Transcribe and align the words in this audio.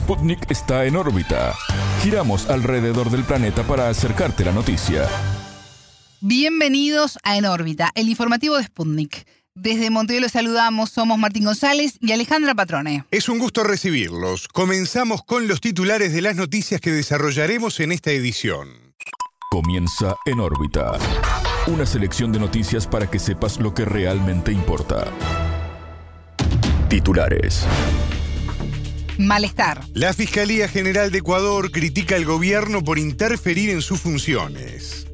Sputnik 0.00 0.50
está 0.50 0.86
en 0.86 0.96
órbita. 0.96 1.54
Giramos 2.02 2.48
alrededor 2.48 3.10
del 3.10 3.22
planeta 3.22 3.62
para 3.64 3.90
acercarte 3.90 4.46
la 4.46 4.50
noticia. 4.50 5.06
Bienvenidos 6.22 7.18
a 7.22 7.36
En 7.36 7.44
órbita, 7.44 7.92
el 7.94 8.08
informativo 8.08 8.56
de 8.56 8.64
Sputnik. 8.64 9.26
Desde 9.54 9.90
Montevideo 9.90 10.22
los 10.22 10.32
saludamos, 10.32 10.88
somos 10.88 11.18
Martín 11.18 11.44
González 11.44 11.98
y 12.00 12.12
Alejandra 12.12 12.54
Patrone. 12.54 13.04
Es 13.10 13.28
un 13.28 13.38
gusto 13.38 13.62
recibirlos. 13.62 14.48
Comenzamos 14.48 15.22
con 15.22 15.46
los 15.46 15.60
titulares 15.60 16.14
de 16.14 16.22
las 16.22 16.34
noticias 16.34 16.80
que 16.80 16.92
desarrollaremos 16.92 17.78
en 17.80 17.92
esta 17.92 18.10
edición. 18.10 18.94
Comienza 19.50 20.16
En 20.24 20.40
órbita. 20.40 20.92
Una 21.66 21.84
selección 21.84 22.32
de 22.32 22.38
noticias 22.40 22.86
para 22.86 23.10
que 23.10 23.18
sepas 23.18 23.60
lo 23.60 23.74
que 23.74 23.84
realmente 23.84 24.50
importa. 24.50 25.04
Titulares. 26.88 27.66
Malestar. 29.20 29.84
La 29.92 30.14
Fiscalía 30.14 30.66
General 30.66 31.12
de 31.12 31.18
Ecuador 31.18 31.70
critica 31.70 32.16
al 32.16 32.24
gobierno 32.24 32.82
por 32.82 32.98
interferir 32.98 33.68
en 33.68 33.82
sus 33.82 34.00
funciones. 34.00 35.06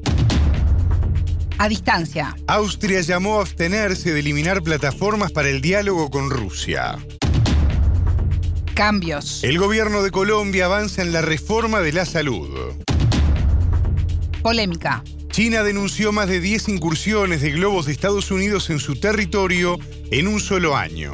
A 1.57 1.67
distancia. 1.67 2.33
Austria 2.47 3.01
llamó 3.01 3.39
a 3.39 3.41
abstenerse 3.41 4.13
de 4.13 4.21
eliminar 4.21 4.63
plataformas 4.63 5.33
para 5.33 5.49
el 5.49 5.59
diálogo 5.59 6.09
con 6.09 6.29
Rusia. 6.29 6.97
Cambios. 8.73 9.43
El 9.43 9.59
gobierno 9.59 10.01
de 10.01 10.11
Colombia 10.11 10.65
avanza 10.65 11.01
en 11.01 11.11
la 11.11 11.21
reforma 11.21 11.81
de 11.81 11.91
la 11.91 12.05
salud. 12.05 12.75
Polémica. 14.41 15.03
China 15.31 15.63
denunció 15.63 16.13
más 16.13 16.29
de 16.29 16.39
10 16.39 16.69
incursiones 16.69 17.41
de 17.41 17.51
globos 17.51 17.87
de 17.87 17.91
Estados 17.91 18.31
Unidos 18.31 18.69
en 18.69 18.79
su 18.79 18.95
territorio 18.99 19.77
en 20.11 20.27
un 20.29 20.39
solo 20.39 20.77
año 20.77 21.11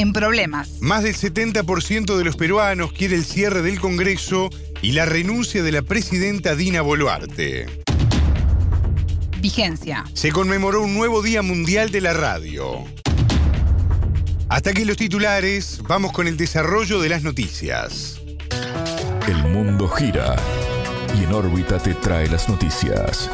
en 0.00 0.12
problemas. 0.12 0.80
Más 0.80 1.02
del 1.02 1.16
70% 1.16 2.16
de 2.16 2.24
los 2.24 2.36
peruanos 2.36 2.92
quiere 2.92 3.16
el 3.16 3.24
cierre 3.24 3.62
del 3.62 3.80
Congreso 3.80 4.48
y 4.80 4.92
la 4.92 5.04
renuncia 5.06 5.62
de 5.62 5.72
la 5.72 5.82
presidenta 5.82 6.54
Dina 6.54 6.82
Boluarte. 6.82 7.66
Vigencia. 9.40 10.04
Se 10.14 10.30
conmemoró 10.30 10.82
un 10.82 10.94
nuevo 10.94 11.22
Día 11.22 11.42
Mundial 11.42 11.90
de 11.90 12.00
la 12.00 12.12
Radio. 12.12 12.84
Hasta 14.48 14.70
aquí 14.70 14.84
los 14.84 14.96
titulares, 14.96 15.80
vamos 15.86 16.12
con 16.12 16.26
el 16.26 16.36
desarrollo 16.36 17.00
de 17.00 17.08
las 17.08 17.22
noticias. 17.22 18.20
El 19.26 19.36
mundo 19.48 19.88
gira 19.88 20.36
y 21.18 21.24
en 21.24 21.32
órbita 21.32 21.78
te 21.78 21.94
trae 21.94 22.28
las 22.28 22.48
noticias. 22.48 23.30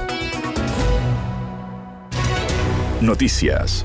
Noticias. 3.00 3.84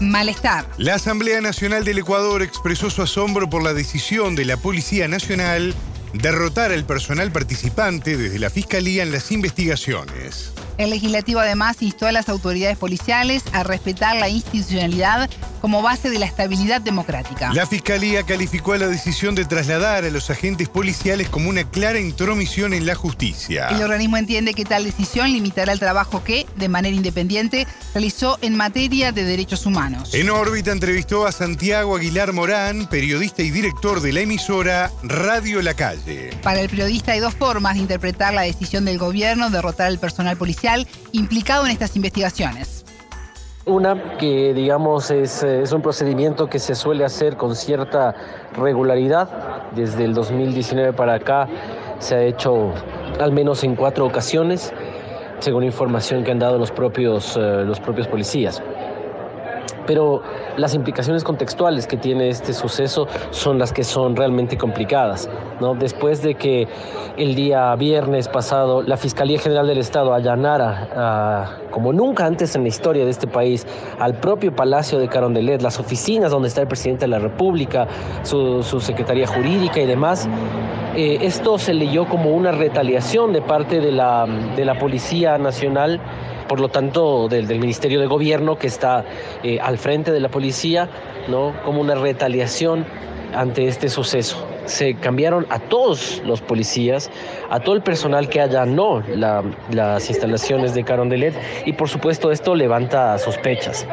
Malestar. 0.00 0.66
La 0.78 0.94
Asamblea 0.94 1.40
Nacional 1.40 1.84
del 1.84 1.98
Ecuador 1.98 2.42
expresó 2.42 2.90
su 2.90 3.02
asombro 3.02 3.50
por 3.50 3.62
la 3.62 3.74
decisión 3.74 4.34
de 4.34 4.44
la 4.44 4.56
Policía 4.56 5.08
Nacional 5.08 5.74
derrotar 6.12 6.72
al 6.72 6.84
personal 6.84 7.32
participante 7.32 8.16
desde 8.16 8.38
la 8.38 8.50
Fiscalía 8.50 9.02
en 9.02 9.12
las 9.12 9.30
investigaciones. 9.32 10.52
El 10.78 10.90
legislativo 10.90 11.40
además 11.40 11.82
instó 11.82 12.06
a 12.06 12.12
las 12.12 12.28
autoridades 12.28 12.78
policiales 12.78 13.42
a 13.52 13.64
respetar 13.64 14.16
la 14.16 14.28
institucionalidad 14.28 15.28
como 15.60 15.82
base 15.82 16.10
de 16.10 16.18
la 16.18 16.26
estabilidad 16.26 16.80
democrática. 16.80 17.52
La 17.52 17.66
Fiscalía 17.66 18.22
calificó 18.22 18.76
la 18.76 18.88
decisión 18.88 19.34
de 19.34 19.44
trasladar 19.44 20.04
a 20.04 20.10
los 20.10 20.30
agentes 20.30 20.68
policiales 20.68 21.28
como 21.28 21.48
una 21.48 21.64
clara 21.64 21.98
intromisión 21.98 22.74
en 22.74 22.86
la 22.86 22.94
justicia. 22.94 23.68
El 23.68 23.82
organismo 23.82 24.16
entiende 24.16 24.54
que 24.54 24.64
tal 24.64 24.84
decisión 24.84 25.32
limitará 25.32 25.72
el 25.72 25.78
trabajo 25.78 26.22
que, 26.24 26.46
de 26.56 26.68
manera 26.68 26.94
independiente, 26.94 27.66
realizó 27.94 28.38
en 28.42 28.56
materia 28.56 29.12
de 29.12 29.24
derechos 29.24 29.66
humanos. 29.66 30.14
En 30.14 30.30
órbita 30.30 30.72
entrevistó 30.72 31.26
a 31.26 31.32
Santiago 31.32 31.96
Aguilar 31.96 32.32
Morán, 32.32 32.88
periodista 32.88 33.42
y 33.42 33.50
director 33.50 34.00
de 34.00 34.12
la 34.12 34.20
emisora 34.20 34.90
Radio 35.02 35.62
La 35.62 35.74
Calle. 35.74 36.30
Para 36.42 36.60
el 36.60 36.68
periodista 36.68 37.12
hay 37.12 37.20
dos 37.20 37.34
formas 37.34 37.74
de 37.74 37.80
interpretar 37.80 38.34
la 38.34 38.42
decisión 38.42 38.84
del 38.84 38.98
gobierno 38.98 39.50
de 39.50 39.56
derrotar 39.56 39.88
al 39.88 39.98
personal 39.98 40.36
policial 40.36 40.86
implicado 41.12 41.66
en 41.66 41.72
estas 41.72 41.96
investigaciones. 41.96 42.77
Una 43.68 44.16
que, 44.16 44.54
digamos, 44.54 45.10
es, 45.10 45.42
es, 45.42 45.72
un 45.72 45.82
procedimiento 45.82 46.48
que 46.48 46.58
se 46.58 46.74
suele 46.74 47.04
hacer 47.04 47.36
con 47.36 47.54
cierta 47.54 48.14
regularidad. 48.56 49.28
Desde 49.72 50.04
el 50.04 50.14
2019 50.14 50.94
para 50.94 51.14
acá 51.14 51.46
se 51.98 52.14
ha 52.14 52.22
hecho 52.22 52.72
al 53.20 53.32
menos 53.32 53.62
en 53.64 53.76
cuatro 53.76 54.06
ocasiones, 54.06 54.72
según 55.40 55.64
información 55.64 56.24
que 56.24 56.30
han 56.30 56.38
dado 56.38 56.58
los 56.58 56.72
propios, 56.72 57.36
eh, 57.36 57.64
los 57.66 57.78
propios 57.78 58.08
policías 58.08 58.62
pero 59.88 60.20
las 60.58 60.74
implicaciones 60.74 61.24
contextuales 61.24 61.86
que 61.86 61.96
tiene 61.96 62.28
este 62.28 62.52
suceso 62.52 63.08
son 63.30 63.58
las 63.58 63.72
que 63.72 63.84
son 63.84 64.16
realmente 64.16 64.58
complicadas. 64.58 65.30
¿no? 65.60 65.74
Después 65.74 66.22
de 66.22 66.34
que 66.34 66.68
el 67.16 67.34
día 67.34 67.74
viernes 67.74 68.28
pasado 68.28 68.82
la 68.82 68.98
Fiscalía 68.98 69.38
General 69.38 69.66
del 69.66 69.78
Estado 69.78 70.12
allanara, 70.12 70.88
ah, 70.94 71.56
como 71.70 71.94
nunca 71.94 72.26
antes 72.26 72.54
en 72.54 72.64
la 72.64 72.68
historia 72.68 73.06
de 73.06 73.10
este 73.10 73.26
país, 73.26 73.66
al 73.98 74.20
propio 74.20 74.54
Palacio 74.54 74.98
de 74.98 75.08
Carondelet, 75.08 75.62
las 75.62 75.80
oficinas 75.80 76.30
donde 76.32 76.48
está 76.48 76.60
el 76.60 76.68
presidente 76.68 77.06
de 77.06 77.08
la 77.08 77.18
República, 77.18 77.88
su, 78.24 78.62
Secretaría 78.62 79.26
Jurídica 79.26 79.80
y 79.80 79.86
demás, 79.86 80.28
eh, 80.96 81.18
esto 81.22 81.56
se 81.56 81.72
leyó 81.72 82.06
como 82.06 82.32
una 82.32 82.52
retaliación 82.52 83.32
de 83.32 83.40
parte 83.40 83.80
de 83.80 83.90
la, 83.90 84.26
de 84.54 84.66
la 84.66 84.78
Policía 84.78 85.38
Nacional 85.38 85.98
por 86.48 86.60
lo 86.60 86.68
tanto, 86.68 87.28
del, 87.28 87.46
Ministerio 87.58 88.00
de 88.00 88.06
Gobierno 88.06 88.58
que 88.58 88.66
está 88.66 89.04
eh, 89.42 89.58
al 89.60 89.78
frente 89.78 90.12
de 90.12 90.20
la 90.20 90.28
policía, 90.30 90.88
¿no? 91.28 91.52
como 91.64 91.80
una 91.80 91.94
retaliación 91.94 92.86
ante 93.34 93.68
este 93.68 93.88
suceso. 93.88 94.46
Se 94.64 94.94
cambiaron 94.94 95.46
a 95.50 95.58
todos 95.58 96.22
los 96.24 96.40
policías, 96.40 97.10
a 97.50 97.60
todo 97.60 97.74
el 97.74 97.82
personal 97.82 98.28
que 98.28 98.40
allanó 98.40 99.02
la, 99.08 99.42
las 99.70 100.08
instalaciones 100.08 100.74
de 100.74 100.84
Carondelet 100.84 101.34
y 101.64 101.72
por 101.72 101.88
supuesto 101.88 102.30
esto 102.30 102.54
levanta 102.54 103.16
sospechas. 103.18 103.86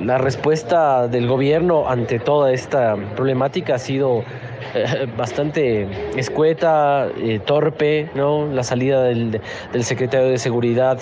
La 0.00 0.18
respuesta 0.18 1.08
del 1.08 1.26
gobierno 1.26 1.88
ante 1.88 2.18
toda 2.18 2.52
esta 2.52 2.96
problemática 3.16 3.76
ha 3.76 3.78
sido 3.78 4.24
bastante 5.16 5.88
escueta, 6.18 7.08
eh, 7.16 7.40
torpe, 7.44 8.10
¿no? 8.14 8.46
La 8.46 8.62
salida 8.62 9.02
del, 9.02 9.40
secretario 9.82 10.28
de 10.28 10.38
Seguridad, 10.38 10.98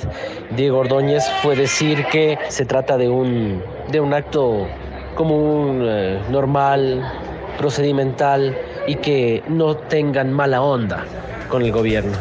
Diego 0.57 0.79
Ordóñez, 0.79 1.25
fue 1.43 1.57
decir 1.57 2.05
que 2.11 2.39
se 2.49 2.65
trata 2.65 2.97
de 2.97 3.09
un, 3.09 3.63
de 3.91 4.01
un 4.01 4.15
acto 4.15 4.67
común, 5.15 5.83
eh, 5.85 6.21
normal, 6.31 7.13
procedimental 7.59 8.57
y 8.87 8.97
que 8.97 9.43
no 9.49 9.77
tengan 9.77 10.33
mala 10.33 10.63
onda 10.63 11.05
con 11.49 11.63
el 11.63 11.73
gobierno. 11.73 12.17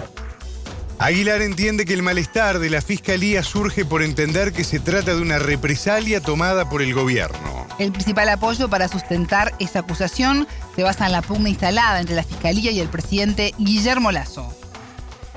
Aguilar 0.99 1.43
entiende 1.43 1.85
que 1.85 1.93
el 1.93 2.01
malestar 2.01 2.57
de 2.57 2.71
la 2.71 2.81
Fiscalía 2.81 3.43
surge 3.43 3.85
por 3.85 4.01
entender 4.01 4.51
que 4.51 4.63
se 4.63 4.79
trata 4.79 5.13
de 5.13 5.21
una 5.21 5.37
represalia 5.37 6.21
tomada 6.21 6.67
por 6.69 6.81
el 6.81 6.93
gobierno. 6.95 7.56
El 7.79 7.91
principal 7.91 8.27
apoyo 8.29 8.69
para 8.69 8.87
sustentar 8.87 9.53
esa 9.59 9.79
acusación 9.79 10.47
se 10.75 10.81
basa 10.81 11.05
en 11.05 11.11
la 11.11 11.21
pugna 11.21 11.49
instalada 11.49 11.99
entre 11.99 12.15
la 12.15 12.23
Fiscalía 12.23 12.71
y 12.71 12.79
el 12.79 12.87
presidente 12.87 13.53
Guillermo 13.59 14.11
Lazo. 14.11 14.51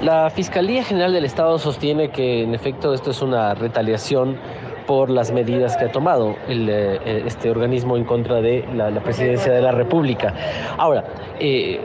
La 0.00 0.30
Fiscalía 0.30 0.82
General 0.82 1.12
del 1.12 1.26
Estado 1.26 1.58
sostiene 1.58 2.10
que 2.10 2.42
en 2.42 2.54
efecto 2.54 2.94
esto 2.94 3.10
es 3.10 3.20
una 3.20 3.54
retaliación 3.54 4.38
por 4.86 5.10
las 5.10 5.30
medidas 5.30 5.76
que 5.76 5.84
ha 5.84 5.92
tomado 5.92 6.34
eh, 6.48 7.22
este 7.26 7.50
organismo 7.50 7.98
en 7.98 8.04
contra 8.04 8.40
de 8.40 8.66
la, 8.74 8.90
presidencia 9.02 9.52
de 9.52 9.60
la 9.60 9.72
República. 9.72 10.34
Ahora, 10.78 11.04
eh, 11.38 11.78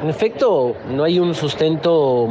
en 0.00 0.08
efecto, 0.08 0.76
no 0.88 1.02
hay 1.02 1.18
un 1.18 1.34
sustento 1.34 2.28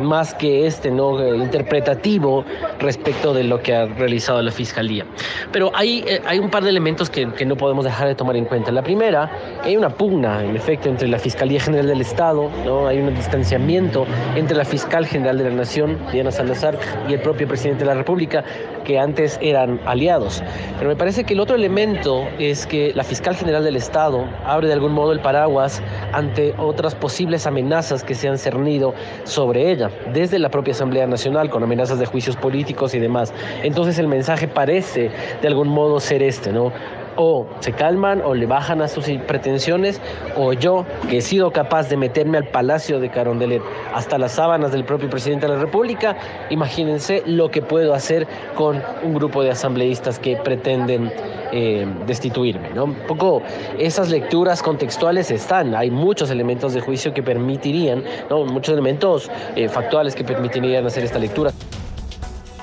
más 0.00 0.34
que 0.34 0.66
este 0.66 0.90
no 0.90 1.20
eh, 1.20 1.36
interpretativo 1.36 2.44
respecto 2.78 3.34
de 3.34 3.44
lo 3.44 3.62
que 3.62 3.74
ha 3.74 3.86
realizado 3.86 4.42
la 4.42 4.52
fiscalía. 4.52 5.04
Pero 5.52 5.70
hay, 5.74 6.04
eh, 6.06 6.20
hay 6.26 6.38
un 6.38 6.50
par 6.50 6.62
de 6.62 6.70
elementos 6.70 7.10
que, 7.10 7.30
que, 7.32 7.44
no 7.44 7.56
podemos 7.56 7.84
dejar 7.84 8.08
de 8.08 8.14
tomar 8.14 8.36
en 8.36 8.44
cuenta. 8.44 8.72
La 8.72 8.82
primera, 8.82 9.30
hay 9.62 9.76
una 9.76 9.90
pugna, 9.90 10.44
en 10.44 10.56
efecto, 10.56 10.88
entre 10.88 11.08
la 11.08 11.18
Fiscalía 11.18 11.60
General 11.60 11.86
del 11.86 12.00
Estado, 12.00 12.50
¿no? 12.64 12.86
hay 12.86 12.98
un 12.98 13.14
distanciamiento 13.14 14.06
entre 14.36 14.56
la 14.56 14.64
Fiscal 14.64 15.06
General 15.06 15.36
de 15.38 15.44
la 15.44 15.50
Nación, 15.50 15.98
Diana 16.12 16.30
Salazar, 16.30 16.78
y 17.08 17.14
el 17.14 17.20
propio 17.20 17.48
presidente 17.48 17.84
de 17.84 17.86
la 17.86 17.94
República, 17.94 18.44
que 18.90 18.98
antes 18.98 19.38
eran 19.40 19.78
aliados. 19.86 20.42
Pero 20.76 20.90
me 20.90 20.96
parece 20.96 21.22
que 21.22 21.34
el 21.34 21.40
otro 21.40 21.54
elemento 21.54 22.26
es 22.40 22.66
que 22.66 22.92
la 22.92 23.04
Fiscal 23.04 23.36
General 23.36 23.62
del 23.62 23.76
Estado 23.76 24.24
abre 24.44 24.66
de 24.66 24.72
algún 24.72 24.92
modo 24.92 25.12
el 25.12 25.20
paraguas 25.20 25.80
ante 26.12 26.54
otras 26.58 26.96
posibles 26.96 27.46
amenazas 27.46 28.02
que 28.02 28.16
se 28.16 28.26
han 28.26 28.36
cernido 28.36 28.92
sobre 29.22 29.70
ella 29.70 29.92
desde 30.12 30.40
la 30.40 30.48
propia 30.48 30.72
Asamblea 30.72 31.06
Nacional 31.06 31.50
con 31.50 31.62
amenazas 31.62 32.00
de 32.00 32.06
juicios 32.06 32.34
políticos 32.34 32.92
y 32.96 32.98
demás. 32.98 33.32
Entonces 33.62 33.96
el 34.00 34.08
mensaje 34.08 34.48
parece 34.48 35.12
de 35.40 35.46
algún 35.46 35.68
modo 35.68 36.00
ser 36.00 36.24
este, 36.24 36.52
¿no? 36.52 36.72
O 37.22 37.46
se 37.60 37.72
calman 37.72 38.22
o 38.24 38.34
le 38.34 38.46
bajan 38.46 38.80
a 38.80 38.88
sus 38.88 39.04
pretensiones, 39.26 40.00
o 40.36 40.54
yo, 40.54 40.86
que 41.10 41.18
he 41.18 41.20
sido 41.20 41.50
capaz 41.50 41.90
de 41.90 41.98
meterme 41.98 42.38
al 42.38 42.48
Palacio 42.48 42.98
de 42.98 43.10
Carondelet 43.10 43.60
hasta 43.92 44.16
las 44.16 44.32
sábanas 44.32 44.72
del 44.72 44.84
propio 44.84 45.10
presidente 45.10 45.46
de 45.46 45.52
la 45.52 45.60
República, 45.60 46.16
imagínense 46.48 47.22
lo 47.26 47.50
que 47.50 47.60
puedo 47.60 47.92
hacer 47.92 48.26
con 48.54 48.82
un 49.02 49.12
grupo 49.12 49.42
de 49.42 49.50
asambleístas 49.50 50.18
que 50.18 50.38
pretenden 50.38 51.12
eh, 51.52 51.86
destituirme. 52.06 52.70
¿no? 52.70 52.84
Un 52.84 52.94
poco 53.06 53.42
esas 53.78 54.08
lecturas 54.08 54.62
contextuales 54.62 55.30
están, 55.30 55.74
hay 55.74 55.90
muchos 55.90 56.30
elementos 56.30 56.72
de 56.72 56.80
juicio 56.80 57.12
que 57.12 57.22
permitirían, 57.22 58.02
¿no? 58.30 58.46
muchos 58.46 58.72
elementos 58.72 59.30
eh, 59.56 59.68
factuales 59.68 60.14
que 60.14 60.24
permitirían 60.24 60.86
hacer 60.86 61.04
esta 61.04 61.18
lectura. 61.18 61.52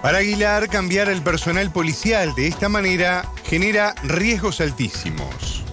Para 0.02 0.20
Aguilar, 0.20 0.68
cambiar 0.68 1.10
el 1.10 1.22
personal 1.22 1.72
policial 1.72 2.34
de 2.36 2.48
esta 2.48 2.70
manera 2.70 3.24
genera 3.48 3.96
riesgos 4.04 4.60
altísimos. 4.60 5.64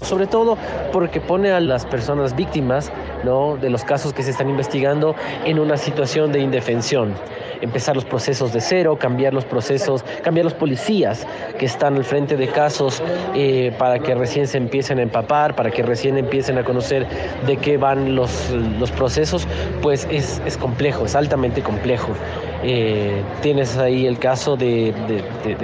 Sobre 0.00 0.26
todo 0.26 0.56
porque 0.90 1.20
pone 1.20 1.50
a 1.50 1.60
las 1.60 1.84
personas 1.84 2.34
víctimas 2.34 2.90
¿no? 3.22 3.58
de 3.58 3.68
los 3.68 3.84
casos 3.84 4.14
que 4.14 4.22
se 4.22 4.30
están 4.30 4.48
investigando 4.48 5.14
en 5.44 5.58
una 5.58 5.76
situación 5.76 6.32
de 6.32 6.40
indefensión. 6.40 7.12
Empezar 7.60 7.94
los 7.94 8.06
procesos 8.06 8.54
de 8.54 8.62
cero, 8.62 8.96
cambiar 8.98 9.34
los 9.34 9.44
procesos, 9.44 10.02
cambiar 10.22 10.44
los 10.44 10.54
policías 10.54 11.26
que 11.58 11.66
están 11.66 11.96
al 11.96 12.04
frente 12.04 12.38
de 12.38 12.48
casos 12.48 13.02
eh, 13.34 13.74
para 13.78 13.98
que 13.98 14.14
recién 14.14 14.48
se 14.48 14.56
empiecen 14.56 14.98
a 14.98 15.02
empapar, 15.02 15.54
para 15.54 15.70
que 15.70 15.82
recién 15.82 16.16
empiecen 16.16 16.56
a 16.56 16.64
conocer 16.64 17.06
de 17.46 17.58
qué 17.58 17.76
van 17.76 18.16
los, 18.16 18.48
los 18.78 18.90
procesos, 18.90 19.46
pues 19.82 20.08
es, 20.10 20.40
es 20.46 20.56
complejo, 20.56 21.04
es 21.04 21.14
altamente 21.14 21.62
complejo. 21.62 22.14
Eh, 22.62 23.22
tienes 23.40 23.78
ahí 23.78 24.06
el 24.06 24.18
caso 24.18 24.56
de, 24.56 24.92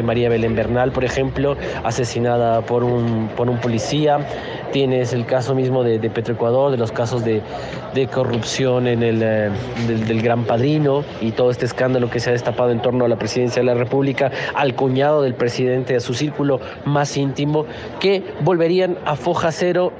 María 0.02 0.28
Belén 0.28 0.54
Bernal, 0.54 0.92
por 0.92 1.04
ejemplo, 1.04 1.56
asesinada 1.84 2.62
por 2.62 2.84
un, 2.84 3.28
por 3.36 3.50
un 3.50 3.58
policía. 3.58 4.18
Tienes 4.72 5.12
el 5.12 5.26
caso 5.26 5.54
mismo 5.54 5.84
de, 5.84 5.98
Petroecuador, 6.10 6.70
de 6.70 6.76
los 6.78 6.92
casos 6.92 7.24
de, 7.24 7.42
corrupción 8.12 8.86
en 8.86 9.02
el, 9.02 9.22
eh, 9.22 9.50
del, 9.86 10.22
Gran 10.22 10.44
Padrino 10.44 11.04
y 11.20 11.32
todo 11.32 11.50
este 11.50 11.64
escándalo 11.66 12.10
que 12.10 12.20
se 12.20 12.30
ha 12.30 12.32
destapado 12.32 12.70
en 12.70 12.80
torno 12.80 13.04
a 13.04 13.08
la 13.08 13.16
presidencia 13.16 13.60
de 13.60 13.66
la 13.66 13.74
República, 13.74 14.30
al 14.54 14.74
cuñado 14.74 15.22
del 15.22 15.34
presidente, 15.34 15.96
a 15.96 16.00
su 16.00 16.14
círculo 16.14 16.60
más 16.84 17.16
íntimo, 17.16 17.66
que 18.00 18.22
volverían 18.40 18.98
a 19.04 19.16
foja 19.16 19.52
cero 19.52 19.92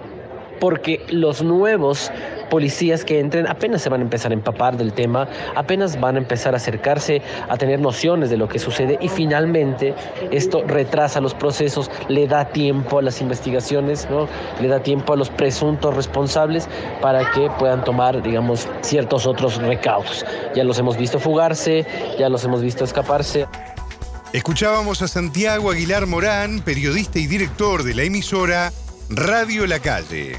porque 0.60 1.04
los 1.10 1.42
nuevos 1.42 2.10
policías 2.48 3.04
que 3.04 3.20
entren 3.20 3.46
apenas 3.48 3.82
se 3.82 3.88
van 3.88 4.00
a 4.00 4.04
empezar 4.04 4.31
a 4.31 4.34
empapar 4.34 4.76
del 4.76 4.93
tema, 4.93 5.28
apenas 5.54 5.98
van 6.00 6.16
a 6.16 6.19
empezar 6.19 6.54
a 6.54 6.56
acercarse 6.56 7.22
a 7.48 7.56
tener 7.56 7.81
nociones 7.81 8.31
de 8.31 8.37
lo 8.37 8.48
que 8.48 8.58
sucede 8.58 8.98
y 9.00 9.08
finalmente 9.08 9.94
esto 10.31 10.62
retrasa 10.66 11.20
los 11.20 11.34
procesos, 11.34 11.90
le 12.08 12.26
da 12.26 12.46
tiempo 12.46 12.98
a 12.98 13.02
las 13.02 13.20
investigaciones, 13.20 14.08
¿no? 14.10 14.28
le 14.60 14.69
da 14.69 14.82
tiempo 14.82 15.12
a 15.12 15.16
los 15.16 15.31
presuntos 15.31 15.94
responsables 15.94 16.69
para 17.00 17.31
que 17.32 17.50
puedan 17.58 17.84
tomar, 17.84 18.22
digamos, 18.22 18.69
ciertos 18.82 19.26
otros 19.26 19.56
recaudos. 19.56 20.25
Ya 20.54 20.64
los 20.64 20.78
hemos 20.78 20.96
visto 20.96 21.19
fugarse, 21.19 21.87
ya 22.19 22.28
los 22.28 22.44
hemos 22.44 22.62
visto 22.62 22.84
escaparse. 22.84 23.46
Escuchábamos 24.32 25.02
a 25.02 25.08
Santiago 25.08 25.70
Aguilar 25.70 26.06
Morán, 26.06 26.60
periodista 26.60 27.19
y 27.19 27.26
director 27.26 27.84
de 27.84 27.94
la 27.94 28.02
emisora 28.02 28.72
Radio 29.08 29.66
La 29.66 29.78
Calle 29.78 30.37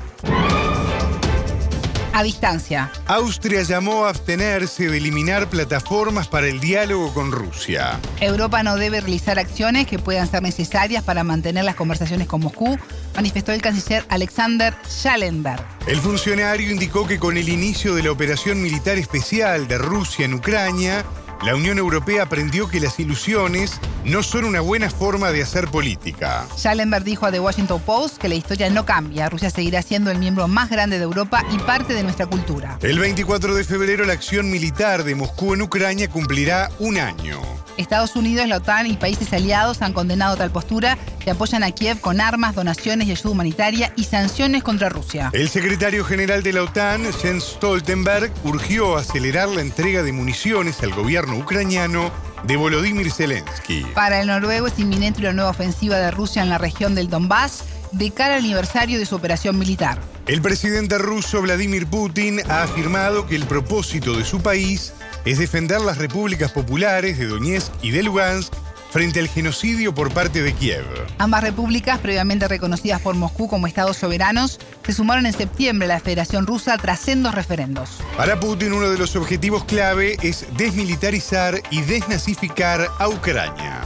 a 2.18 2.24
distancia. 2.24 2.92
Austria 3.06 3.62
llamó 3.62 4.06
a 4.06 4.10
abstenerse 4.10 4.90
de 4.90 4.98
eliminar 4.98 5.50
plataformas 5.50 6.28
para 6.28 6.48
el 6.48 6.60
diálogo 6.60 7.14
con 7.14 7.32
Rusia. 7.32 8.00
Europa 8.20 8.64
no 8.64 8.76
debe 8.76 9.02
realizar 9.02 9.38
acciones 9.38 9.86
que 9.86 10.00
puedan 10.00 10.28
ser 10.28 10.42
necesarias 10.42 11.04
para 11.04 11.24
mantener 11.24 11.64
las 11.64 11.76
conversaciones 11.76 12.28
con 12.28 12.42
Moscú, 12.42 12.80
manifestó 13.16 13.52
el 13.52 13.62
canciller 13.62 14.04
Alexander 14.10 14.74
Schallenberg. 14.90 15.64
El 15.86 16.00
funcionario 16.00 16.72
indicó 16.72 17.06
que 17.06 17.20
con 17.20 17.38
el 17.38 17.50
inicio 17.50 17.94
de 17.94 18.02
la 18.02 18.12
operación 18.12 18.64
militar 18.64 18.98
especial 18.98 19.68
de 19.68 19.78
Rusia 19.78 20.26
en 20.26 20.34
Ucrania, 20.34 21.06
la 21.46 21.56
Unión 21.56 21.78
Europea 21.78 22.24
aprendió 22.24 22.68
que 22.68 22.80
las 22.80 23.00
ilusiones 23.00 23.80
no 24.04 24.24
son 24.24 24.46
una 24.46 24.62
buena 24.62 24.90
forma 24.90 25.32
de 25.32 25.44
hacer 25.44 25.68
política. 25.68 26.46
Schallenberg 26.58 27.04
dijo 27.04 27.26
a 27.26 27.32
The 27.32 27.40
Washington 27.40 27.82
Post 27.82 28.18
que 28.18 28.28
la 28.28 28.36
historia 28.36 28.70
no 28.70 28.86
cambia. 28.86 29.30
Rusia 29.30 29.50
seguirá 29.50 29.82
siendo 29.82 30.10
el 30.12 30.18
miembro 30.18 30.48
más 30.48 30.70
grande 30.70 30.98
de 30.98 31.04
Europa 31.04 31.44
y 31.52 31.60
parte 31.60 31.94
de 31.94 32.04
nuestra 32.04 32.26
cultura. 32.26 32.80
El 32.82 33.00
24 33.00 33.54
de 33.54 33.64
febrero 33.64 34.06
la 34.06 34.14
acción 34.14 34.50
militar 34.50 35.04
de 35.04 35.16
Moscú 35.16 35.54
en 35.54 35.62
Ucrania 35.62 36.10
cumplirá 36.10 36.70
un 36.80 36.98
año. 36.98 37.40
Estados 37.78 38.16
Unidos, 38.16 38.48
la 38.48 38.58
OTAN 38.58 38.88
y 38.88 38.98
países 38.98 39.32
aliados 39.34 39.82
han 39.82 39.94
condenado 39.94 40.36
tal 40.36 40.50
postura 40.52 40.98
y 41.28 41.30
apoyan 41.30 41.62
a 41.62 41.72
Kiev 41.72 42.00
con 42.00 42.22
armas, 42.22 42.56
donaciones 42.56 43.06
y 43.06 43.12
ayuda 43.12 43.32
humanitaria 43.32 43.92
y 43.98 44.06
sanciones 44.06 44.64
contra 44.64 44.88
Rusia. 44.88 45.30
El 45.34 45.50
secretario 45.50 46.06
general 46.06 46.42
de 46.42 46.54
la 46.54 46.64
OTAN, 46.64 47.04
Jens 47.22 47.44
Stoltenberg, 47.44 48.32
urgió 48.46 48.96
acelerar 48.96 49.50
la 49.50 49.60
entrega 49.60 50.04
de 50.04 50.14
municiones 50.14 50.82
al 50.84 50.94
gobierno 50.94 51.38
ucraniano 51.38 52.12
de 52.44 52.56
Volodymyr 52.56 53.12
Zelensky. 53.12 53.86
Para 53.94 54.22
el 54.22 54.28
noruego 54.28 54.68
es 54.68 54.80
inminente 54.80 55.20
una 55.20 55.34
nueva 55.34 55.50
ofensiva 55.50 55.98
de 55.98 56.12
Rusia 56.12 56.44
en 56.44 56.50
la 56.50 56.60
región 56.60 56.96
del 56.96 57.10
Donbass 57.10 57.66
de 57.92 58.12
cara 58.12 58.36
al 58.36 58.44
aniversario 58.44 58.98
de 58.98 59.06
su 59.06 59.16
operación 59.16 59.60
militar. 59.60 60.00
El 60.28 60.42
presidente 60.42 60.98
ruso 60.98 61.42
Vladimir 61.42 61.88
Putin 61.88 62.40
ha 62.50 62.64
afirmado 62.64 63.28
que 63.28 63.36
el 63.36 63.46
propósito 63.46 64.16
de 64.16 64.24
su 64.24 64.40
país 64.40 64.94
es 65.26 65.40
defender 65.40 65.82
las 65.82 65.98
repúblicas 65.98 66.54
populares 66.54 67.18
de 67.18 67.26
Donetsk 67.26 67.74
y 67.82 67.92
de 67.92 68.04
Lugansk 68.04 68.54
frente 68.98 69.20
al 69.20 69.28
genocidio 69.28 69.94
por 69.94 70.12
parte 70.12 70.42
de 70.42 70.54
Kiev. 70.54 70.84
Ambas 71.20 71.44
repúblicas, 71.44 72.00
previamente 72.00 72.48
reconocidas 72.48 73.00
por 73.00 73.14
Moscú 73.14 73.48
como 73.48 73.68
estados 73.68 73.98
soberanos, 73.98 74.60
se 74.84 74.92
sumaron 74.92 75.28
en 75.28 75.34
septiembre 75.34 75.86
a 75.86 75.90
la 75.90 76.00
Federación 76.00 76.48
Rusa 76.48 76.76
tras 76.80 77.02
sendos 77.02 77.36
referendos. 77.36 78.00
Para 78.18 78.40
Putin, 78.40 78.74
uno 78.74 78.90
de 78.90 78.98
los 78.98 79.16
objetivos 79.16 79.66
clave 79.66 80.18
es 80.24 80.48
desmilitarizar 80.58 81.62
y 81.70 81.82
desnazificar 81.82 82.88
a 82.98 83.08
Ucrania. 83.08 83.82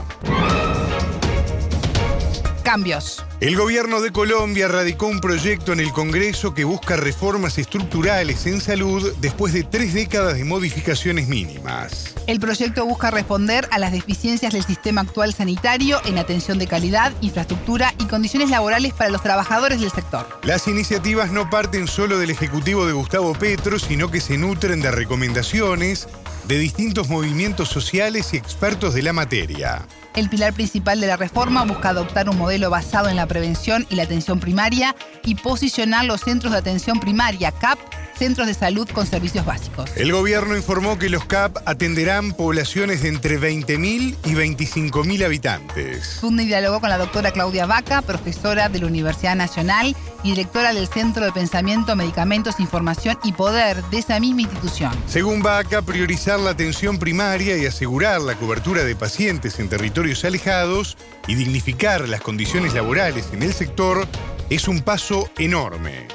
Cambios. 2.63 3.25
El 3.41 3.57
gobierno 3.57 4.01
de 4.01 4.11
Colombia 4.11 4.67
radicó 4.67 5.07
un 5.07 5.19
proyecto 5.19 5.73
en 5.73 5.79
el 5.79 5.91
Congreso 5.91 6.53
que 6.53 6.63
busca 6.63 6.95
reformas 6.95 7.57
estructurales 7.57 8.45
en 8.45 8.61
salud 8.61 9.15
después 9.19 9.51
de 9.51 9.63
tres 9.63 9.95
décadas 9.95 10.35
de 10.35 10.43
modificaciones 10.43 11.27
mínimas. 11.27 12.13
El 12.27 12.39
proyecto 12.39 12.85
busca 12.85 13.09
responder 13.09 13.67
a 13.71 13.79
las 13.79 13.93
deficiencias 13.93 14.53
del 14.53 14.63
sistema 14.63 15.01
actual 15.01 15.33
sanitario 15.33 15.99
en 16.05 16.19
atención 16.19 16.59
de 16.59 16.67
calidad, 16.67 17.13
infraestructura 17.21 17.95
y 17.97 18.05
condiciones 18.05 18.51
laborales 18.51 18.93
para 18.93 19.09
los 19.09 19.23
trabajadores 19.23 19.81
del 19.81 19.89
sector. 19.89 20.27
Las 20.43 20.67
iniciativas 20.67 21.31
no 21.31 21.49
parten 21.49 21.87
solo 21.87 22.19
del 22.19 22.29
Ejecutivo 22.29 22.85
de 22.85 22.93
Gustavo 22.93 23.33
Petro, 23.33 23.79
sino 23.79 24.11
que 24.11 24.21
se 24.21 24.37
nutren 24.37 24.81
de 24.81 24.91
recomendaciones 24.91 26.07
de 26.47 26.57
distintos 26.57 27.09
movimientos 27.09 27.69
sociales 27.69 28.33
y 28.33 28.37
expertos 28.37 28.93
de 28.93 29.03
la 29.03 29.13
materia. 29.13 29.85
El 30.15 30.29
pilar 30.29 30.53
principal 30.53 30.99
de 30.99 31.07
la 31.07 31.15
reforma 31.15 31.63
busca 31.63 31.89
adoptar 31.89 32.29
un 32.29 32.37
modelo 32.37 32.69
basado 32.69 33.07
en 33.07 33.15
la 33.15 33.27
prevención 33.27 33.87
y 33.89 33.95
la 33.95 34.03
atención 34.03 34.39
primaria 34.39 34.95
y 35.23 35.35
posicionar 35.35 36.05
los 36.05 36.21
centros 36.21 36.51
de 36.51 36.59
atención 36.59 36.99
primaria, 36.99 37.51
CAP, 37.51 37.79
centros 38.21 38.45
de 38.45 38.53
salud 38.53 38.87
con 38.87 39.07
servicios 39.07 39.43
básicos. 39.47 39.89
El 39.97 40.11
gobierno 40.11 40.55
informó 40.55 40.99
que 40.99 41.09
los 41.09 41.25
CAP 41.25 41.57
atenderán 41.65 42.33
poblaciones 42.33 43.01
de 43.01 43.09
entre 43.09 43.39
20.000 43.39 44.15
y 44.25 44.33
25.000 44.35 45.25
habitantes. 45.25 46.19
Funde 46.21 46.45
dialogó 46.45 46.79
con 46.79 46.91
la 46.91 46.99
doctora 46.99 47.31
Claudia 47.31 47.65
Vaca, 47.65 48.03
profesora 48.03 48.69
de 48.69 48.77
la 48.77 48.85
Universidad 48.85 49.35
Nacional 49.35 49.95
y 50.23 50.29
directora 50.29 50.71
del 50.71 50.87
Centro 50.87 51.25
de 51.25 51.31
Pensamiento, 51.31 51.95
Medicamentos, 51.95 52.59
Información 52.59 53.17
y 53.23 53.33
Poder 53.33 53.81
de 53.85 53.97
esa 53.97 54.19
misma 54.19 54.41
institución. 54.41 54.91
Según 55.07 55.41
Vaca, 55.41 55.81
priorizar 55.81 56.39
la 56.39 56.51
atención 56.51 56.99
primaria 56.99 57.57
y 57.57 57.65
asegurar 57.65 58.21
la 58.21 58.35
cobertura 58.35 58.83
de 58.83 58.95
pacientes 58.95 59.59
en 59.59 59.67
territorios 59.67 60.23
alejados 60.25 60.95
y 61.25 61.33
dignificar 61.33 62.07
las 62.07 62.21
condiciones 62.21 62.75
laborales 62.75 63.29
en 63.33 63.41
el 63.41 63.53
sector 63.53 64.07
es 64.51 64.67
un 64.67 64.81
paso 64.81 65.27
enorme. 65.39 66.07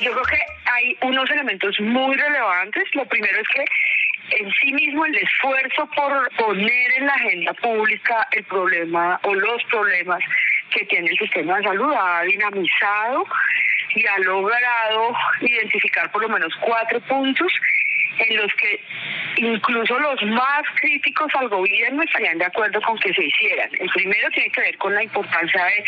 Yo 0.00 0.10
creo 0.10 0.24
que 0.24 0.57
hay 0.78 0.96
unos 1.02 1.30
elementos 1.30 1.78
muy 1.80 2.16
relevantes. 2.16 2.84
Lo 2.94 3.04
primero 3.06 3.40
es 3.40 3.48
que 3.48 3.64
en 4.40 4.50
sí 4.60 4.72
mismo 4.72 5.04
el 5.06 5.16
esfuerzo 5.16 5.88
por 5.94 6.30
poner 6.36 6.92
en 6.98 7.06
la 7.06 7.14
agenda 7.14 7.52
pública 7.54 8.26
el 8.32 8.44
problema 8.44 9.18
o 9.24 9.34
los 9.34 9.62
problemas 9.64 10.20
que 10.70 10.84
tiene 10.86 11.10
el 11.10 11.18
sistema 11.18 11.56
de 11.56 11.64
salud 11.64 11.92
ha 11.96 12.22
dinamizado 12.22 13.26
y 13.94 14.06
ha 14.06 14.18
logrado 14.18 15.14
identificar 15.40 16.10
por 16.12 16.22
lo 16.22 16.28
menos 16.28 16.54
cuatro 16.60 17.00
puntos 17.00 17.52
en 18.18 18.36
los 18.36 18.52
que 18.54 18.80
incluso 19.36 19.98
los 19.98 20.22
más 20.24 20.62
críticos 20.80 21.32
al 21.34 21.48
gobierno 21.48 22.02
estarían 22.02 22.38
de 22.38 22.44
acuerdo 22.44 22.80
con 22.82 22.98
que 22.98 23.14
se 23.14 23.24
hicieran. 23.24 23.70
El 23.78 23.88
primero 23.90 24.28
tiene 24.30 24.50
que 24.50 24.60
ver 24.60 24.76
con 24.76 24.94
la 24.94 25.02
importancia 25.02 25.64
de 25.64 25.84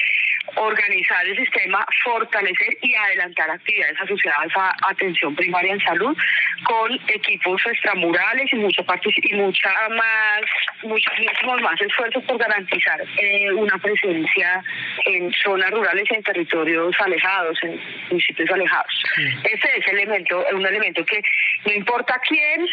organizar 0.57 1.27
el 1.27 1.37
sistema, 1.37 1.87
fortalecer 2.05 2.77
y 2.83 2.95
adelantar 2.95 3.51
actividades 3.51 4.01
asociadas 4.01 4.49
a 4.57 4.73
atención 4.91 5.35
primaria 5.35 5.73
en 5.73 5.81
salud 5.81 6.17
con 6.65 6.93
equipos 7.09 7.61
extramurales 7.67 8.53
y 8.53 8.57
mucha 8.57 8.85
y 9.23 9.35
mucha 9.35 9.71
más, 9.91 10.43
muchísimos 10.83 11.61
más 11.63 11.81
esfuerzos 11.81 12.23
por 12.25 12.39
garantizar 12.39 13.01
eh, 13.19 13.53
una 13.53 13.77
presencia 13.79 14.63
en 15.07 15.33
zonas 15.33 15.71
rurales 15.71 16.05
y 16.11 16.15
en 16.15 16.23
territorios 16.23 16.95
alejados, 17.01 17.59
en 17.63 17.81
municipios 18.09 18.51
alejados. 18.51 19.03
Ese 19.45 19.77
es 19.77 19.87
elemento, 19.89 20.45
un 20.53 20.67
elemento 20.67 21.05
que 21.05 21.23
no 21.65 21.73
importa 21.73 22.21
quién 22.29 22.67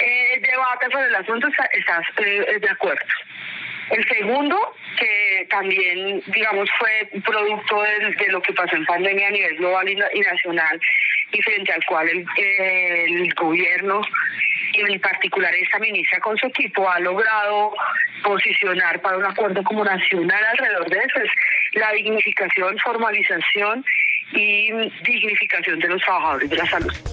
eh, 0.00 0.40
debata 0.40 0.88
sobre 0.90 1.06
el 1.06 1.14
asunto, 1.14 1.48
estás 1.72 2.04
eh, 2.18 2.58
de 2.60 2.70
acuerdo. 2.70 3.06
El 3.92 4.08
segundo, 4.08 4.56
que 4.98 5.46
también, 5.50 6.22
digamos, 6.28 6.66
fue 6.78 7.20
producto 7.20 7.82
de, 7.82 8.28
lo 8.28 8.40
que 8.40 8.54
pasó 8.54 8.74
en 8.74 8.86
pandemia 8.86 9.28
a 9.28 9.30
nivel 9.30 9.56
global 9.56 9.86
y, 9.86 10.20
nacional, 10.20 10.80
y 11.30 11.42
frente 11.42 11.72
al 11.74 11.84
cual 11.84 12.08
el, 12.08 13.34
gobierno 13.34 14.00
y 14.72 14.80
en 14.80 14.98
particular 14.98 15.54
esta 15.54 15.78
ministra 15.78 16.20
con 16.20 16.38
su 16.38 16.46
equipo 16.46 16.88
ha 16.88 17.00
logrado 17.00 17.74
posicionar 18.24 18.98
para 19.02 19.18
un 19.18 19.26
acuerdo 19.26 19.62
como 19.62 19.84
nacional 19.84 20.42
alrededor 20.52 20.88
de 20.88 20.98
eso, 20.98 21.20
es 21.20 21.30
la 21.74 21.92
dignificación, 21.92 22.78
formalización 22.78 23.84
y 24.32 24.72
dignificación 25.02 25.78
de 25.80 25.88
los 25.88 26.00
trabajadores 26.00 26.48
de 26.48 26.56
la 26.56 26.66
salud. 26.66 27.11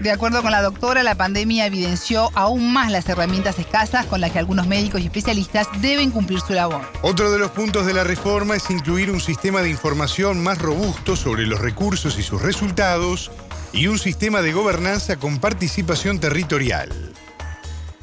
De 0.00 0.12
acuerdo 0.12 0.42
con 0.42 0.52
la 0.52 0.62
doctora, 0.62 1.02
la 1.02 1.16
pandemia 1.16 1.66
evidenció 1.66 2.30
aún 2.36 2.72
más 2.72 2.92
las 2.92 3.08
herramientas 3.08 3.58
escasas 3.58 4.06
con 4.06 4.20
las 4.20 4.30
que 4.30 4.38
algunos 4.38 4.68
médicos 4.68 5.00
y 5.00 5.06
especialistas 5.06 5.66
deben 5.82 6.12
cumplir 6.12 6.38
su 6.38 6.52
labor. 6.52 6.82
Otro 7.02 7.32
de 7.32 7.40
los 7.40 7.50
puntos 7.50 7.84
de 7.84 7.94
la 7.94 8.04
reforma 8.04 8.54
es 8.54 8.70
incluir 8.70 9.10
un 9.10 9.18
sistema 9.18 9.60
de 9.60 9.70
información 9.70 10.40
más 10.42 10.62
robusto 10.62 11.16
sobre 11.16 11.46
los 11.46 11.60
recursos 11.60 12.16
y 12.16 12.22
sus 12.22 12.40
resultados 12.40 13.32
y 13.72 13.88
un 13.88 13.98
sistema 13.98 14.40
de 14.40 14.52
gobernanza 14.52 15.18
con 15.18 15.40
participación 15.40 16.20
territorial. 16.20 16.90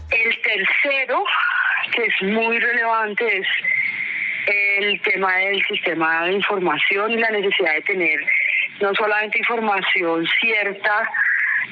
El 0.10 0.42
tercero, 0.42 1.24
que 1.96 2.04
es 2.04 2.34
muy 2.34 2.60
relevante, 2.60 3.38
es 3.38 3.48
el 4.48 5.02
tema 5.02 5.34
del 5.38 5.64
sistema 5.66 6.26
de 6.26 6.34
información 6.34 7.12
y 7.12 7.18
la 7.18 7.30
necesidad 7.32 7.74
de 7.74 7.82
tener 7.82 8.20
no 8.82 8.94
solamente 8.96 9.40
información 9.40 10.26
cierta, 10.42 11.10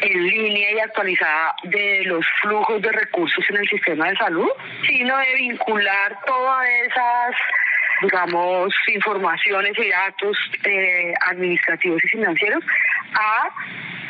en 0.02 0.28
línea 0.28 0.72
y 0.72 0.80
actualizada 0.80 1.56
de 1.64 2.04
los 2.06 2.26
flujos 2.42 2.82
de 2.82 2.92
recursos 2.92 3.44
en 3.50 3.58
el 3.58 3.68
sistema 3.68 4.10
de 4.10 4.16
salud, 4.18 4.50
sino 4.88 5.18
de 5.18 5.36
vincular 5.36 6.18
todas 6.26 6.68
esas 6.86 7.36
digamos, 8.04 8.74
informaciones 8.88 9.74
y 9.78 9.90
datos 9.90 10.38
eh, 10.64 11.14
administrativos 11.28 12.04
y 12.04 12.08
financieros 12.10 12.64
a 13.14 13.50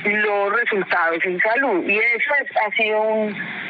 los 0.06 0.54
resultados 0.54 1.24
en 1.24 1.40
salud. 1.40 1.86
Y 1.88 1.98
eso 1.98 2.34
ha 2.66 2.72
sido 2.75 3.02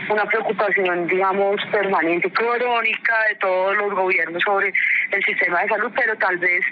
una 0.09 0.25
preocupación, 0.25 1.07
digamos, 1.07 1.61
permanente, 1.71 2.31
crónica 2.31 3.23
de 3.29 3.35
todos 3.35 3.75
los 3.77 3.93
gobiernos 3.93 4.41
sobre 4.43 4.73
el 5.11 5.23
sistema 5.23 5.61
de 5.61 5.69
salud, 5.69 5.91
pero 5.95 6.15
tal 6.17 6.37
vez 6.37 6.63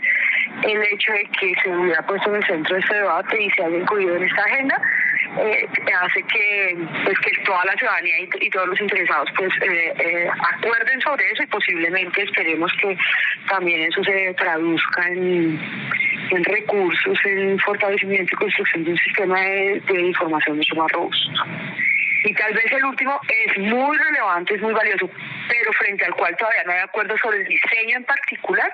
el 0.63 0.81
hecho 0.83 1.13
de 1.13 1.23
que 1.39 1.53
se 1.63 1.69
hubiera 1.69 2.01
puesto 2.05 2.29
en 2.29 2.37
el 2.37 2.47
centro 2.47 2.75
de 2.75 2.81
este 2.81 2.95
debate 2.95 3.41
y 3.41 3.49
se 3.51 3.63
haya 3.63 3.77
incluido 3.77 4.15
en 4.15 4.23
esta 4.23 4.43
agenda 4.43 4.81
eh, 5.37 5.67
hace 6.01 6.23
que 6.23 6.77
pues 7.05 7.17
que 7.19 7.31
toda 7.45 7.63
la 7.65 7.73
ciudadanía 7.75 8.19
y, 8.19 8.49
todos 8.49 8.67
los 8.67 8.81
interesados 8.81 9.29
pues 9.37 9.51
eh, 9.61 9.93
eh, 9.97 10.29
acuerden 10.57 10.99
sobre 11.01 11.29
eso 11.31 11.43
y 11.43 11.47
posiblemente 11.47 12.23
esperemos 12.23 12.71
que 12.81 12.97
también 13.47 13.81
eso 13.81 14.03
se 14.03 14.33
traduzca 14.33 15.07
en, 15.07 15.59
en 16.31 16.43
recursos, 16.43 17.17
en 17.25 17.57
fortalecimiento 17.59 18.33
y 18.33 18.37
construcción 18.37 18.83
de 18.83 18.91
un 18.91 18.97
sistema 18.97 19.39
de, 19.39 19.81
de 19.87 20.01
información 20.01 20.57
mucho 20.57 20.75
más 20.75 20.91
robusto. 20.91 21.31
Y 22.23 22.33
tal 22.35 22.53
vez 22.53 22.71
el 22.71 22.85
último 22.85 23.19
es 23.27 23.57
muy 23.57 23.97
relevante, 23.97 24.53
es 24.53 24.61
muy 24.61 24.73
valioso, 24.73 25.09
pero 25.47 25.73
frente 25.73 26.05
al 26.05 26.13
cual 26.13 26.35
todavía 26.37 26.63
no 26.65 26.71
hay 26.73 26.79
acuerdo 26.79 27.17
sobre 27.17 27.39
el 27.39 27.45
diseño 27.45 27.97
en 27.97 28.03
particular, 28.03 28.71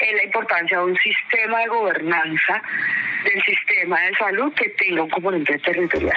es 0.00 0.14
la 0.14 0.24
importancia 0.24 0.78
de 0.78 0.84
un 0.84 0.96
sistema 0.96 1.60
de 1.60 1.66
gobernanza 1.66 2.62
del 3.24 3.42
sistema 3.84 4.00
de 4.00 4.12
salud 4.18 4.52
que 4.54 4.70
tenga 4.70 5.02
un 5.02 5.10
componente 5.10 5.58
territorial. 5.58 6.16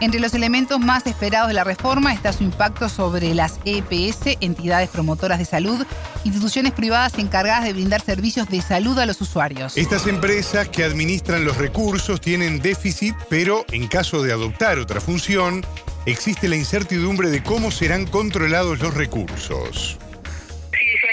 Entre 0.00 0.20
los 0.20 0.34
elementos 0.34 0.78
más 0.78 1.06
esperados 1.06 1.48
de 1.48 1.54
la 1.54 1.64
reforma 1.64 2.12
está 2.12 2.30
su 2.34 2.44
impacto 2.44 2.90
sobre 2.90 3.34
las 3.34 3.60
EPS, 3.64 4.36
entidades 4.42 4.90
promotoras 4.90 5.38
de 5.38 5.46
salud, 5.46 5.86
instituciones 6.24 6.72
privadas 6.72 7.18
encargadas 7.18 7.64
de 7.64 7.72
brindar 7.72 8.02
servicios 8.02 8.46
de 8.50 8.60
salud 8.60 8.98
a 8.98 9.06
los 9.06 9.18
usuarios. 9.22 9.74
Estas 9.78 10.06
empresas 10.06 10.68
que 10.68 10.84
administran 10.84 11.46
los 11.46 11.56
recursos 11.56 12.20
tienen 12.20 12.60
déficit, 12.60 13.14
pero 13.30 13.64
en 13.72 13.86
caso 13.86 14.22
de 14.22 14.32
adoptar 14.32 14.78
otra 14.78 15.00
función, 15.00 15.64
existe 16.04 16.46
la 16.46 16.56
incertidumbre 16.56 17.30
de 17.30 17.42
cómo 17.42 17.70
serán 17.70 18.06
controlados 18.06 18.80
los 18.80 18.92
recursos 18.92 19.98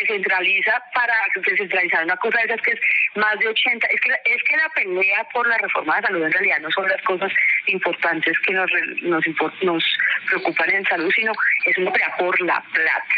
centraliza 0.06 0.84
para 0.94 1.14
descentralizar 1.36 2.04
una 2.04 2.18
cosa 2.18 2.38
de 2.40 2.46
esas 2.46 2.62
que 2.62 2.72
es 2.72 2.80
más 3.16 3.38
de 3.40 3.48
80. 3.48 3.88
Es 3.88 4.02
que, 4.02 4.10
es 4.26 4.44
que 4.44 4.58
la 4.58 4.70
pelea 4.70 5.24
por 5.34 5.48
la 5.48 5.58
reforma 5.58 5.96
de 5.98 6.08
salud 6.08 6.24
en 6.24 6.32
realidad 6.32 6.60
no 6.62 6.72
son 6.72 6.88
las 6.88 7.02
cosas 7.04 7.32
importantes 7.68 8.38
que 8.46 8.54
nos, 8.54 8.70
nos, 9.02 9.26
nos 9.62 9.84
preocupan 10.28 10.70
en 10.70 10.86
salud, 10.86 11.12
sino 11.16 11.32
es 11.66 11.78
una 11.78 11.92
pelea 11.92 12.16
por 12.18 12.40
la 12.42 12.62
plata. 12.74 13.14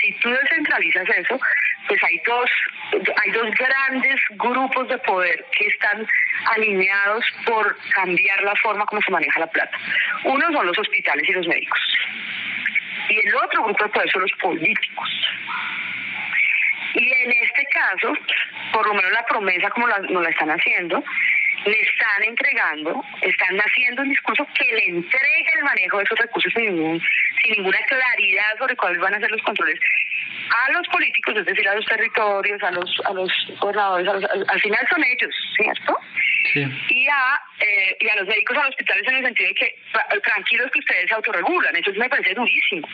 Si 0.00 0.12
tú 0.20 0.30
descentralizas 0.30 1.08
eso, 1.16 1.40
pues 1.88 2.02
hay 2.02 2.20
dos, 2.26 2.50
hay 2.92 3.30
dos 3.30 3.50
grandes 3.58 4.20
grupos 4.30 4.88
de 4.88 4.98
poder 4.98 5.44
que 5.56 5.66
están 5.66 6.06
alineados 6.54 7.24
por 7.46 7.76
cambiar 7.94 8.42
la 8.42 8.54
forma 8.56 8.86
como 8.86 9.00
se 9.02 9.10
maneja 9.10 9.40
la 9.40 9.46
plata. 9.46 9.78
Uno 10.24 10.52
son 10.52 10.66
los 10.66 10.78
hospitales 10.78 11.28
y 11.28 11.32
los 11.32 11.46
médicos. 11.46 11.80
Y 13.08 13.26
el 13.26 13.34
otro 13.34 13.64
grupo 13.64 13.84
de 13.84 13.90
poder 13.90 14.10
son 14.10 14.22
los 14.22 14.32
políticos. 14.40 15.10
Y 16.94 17.12
en 17.12 17.32
este 17.32 17.64
caso, 17.66 18.14
por 18.72 18.86
lo 18.86 18.94
menos 18.94 19.12
la 19.12 19.24
promesa 19.26 19.70
como 19.70 19.88
la, 19.88 19.98
nos 19.98 20.22
la 20.22 20.30
están 20.30 20.50
haciendo, 20.50 21.02
le 21.64 21.80
están 21.80 22.22
entregando, 22.24 23.04
están 23.20 23.58
haciendo 23.58 24.02
un 24.02 24.10
discurso 24.10 24.46
que 24.58 24.64
le 24.64 24.84
entrega 24.86 25.52
el 25.56 25.64
manejo 25.64 25.98
de 25.98 26.04
esos 26.04 26.18
recursos 26.18 26.52
sin, 26.54 27.00
sin 27.42 27.52
ninguna 27.56 27.78
claridad 27.88 28.58
sobre 28.58 28.76
cuáles 28.76 29.00
van 29.00 29.14
a 29.14 29.20
ser 29.20 29.30
los 29.30 29.42
controles 29.42 29.80
a 30.50 30.72
los 30.72 30.86
políticos, 30.88 31.34
es 31.36 31.46
decir, 31.46 31.68
a 31.68 31.74
los 31.74 31.84
territorios, 31.86 32.62
a 32.62 32.70
los 32.70 33.00
a 33.06 33.12
los 33.12 33.30
gobernadores, 33.60 34.08
al 34.48 34.60
final 34.60 34.86
son 34.90 35.04
ellos, 35.04 35.34
¿cierto? 35.56 35.98
Y, 36.54 37.08
a, 37.08 37.40
eh, 37.58 37.96
y 37.98 38.08
a 38.08 38.16
los 38.16 38.28
médicos, 38.28 38.56
a 38.56 38.60
los 38.60 38.70
hospitales 38.70 39.04
en 39.08 39.16
el 39.16 39.24
sentido 39.24 39.48
de 39.48 39.54
que 39.54 39.74
tranquilos 40.22 40.70
que 40.70 40.78
ustedes 40.78 41.08
se 41.08 41.14
autorregulan, 41.14 41.74
eso 41.74 41.90
me 41.96 42.08
parece 42.08 42.34
durísimo. 42.34 42.86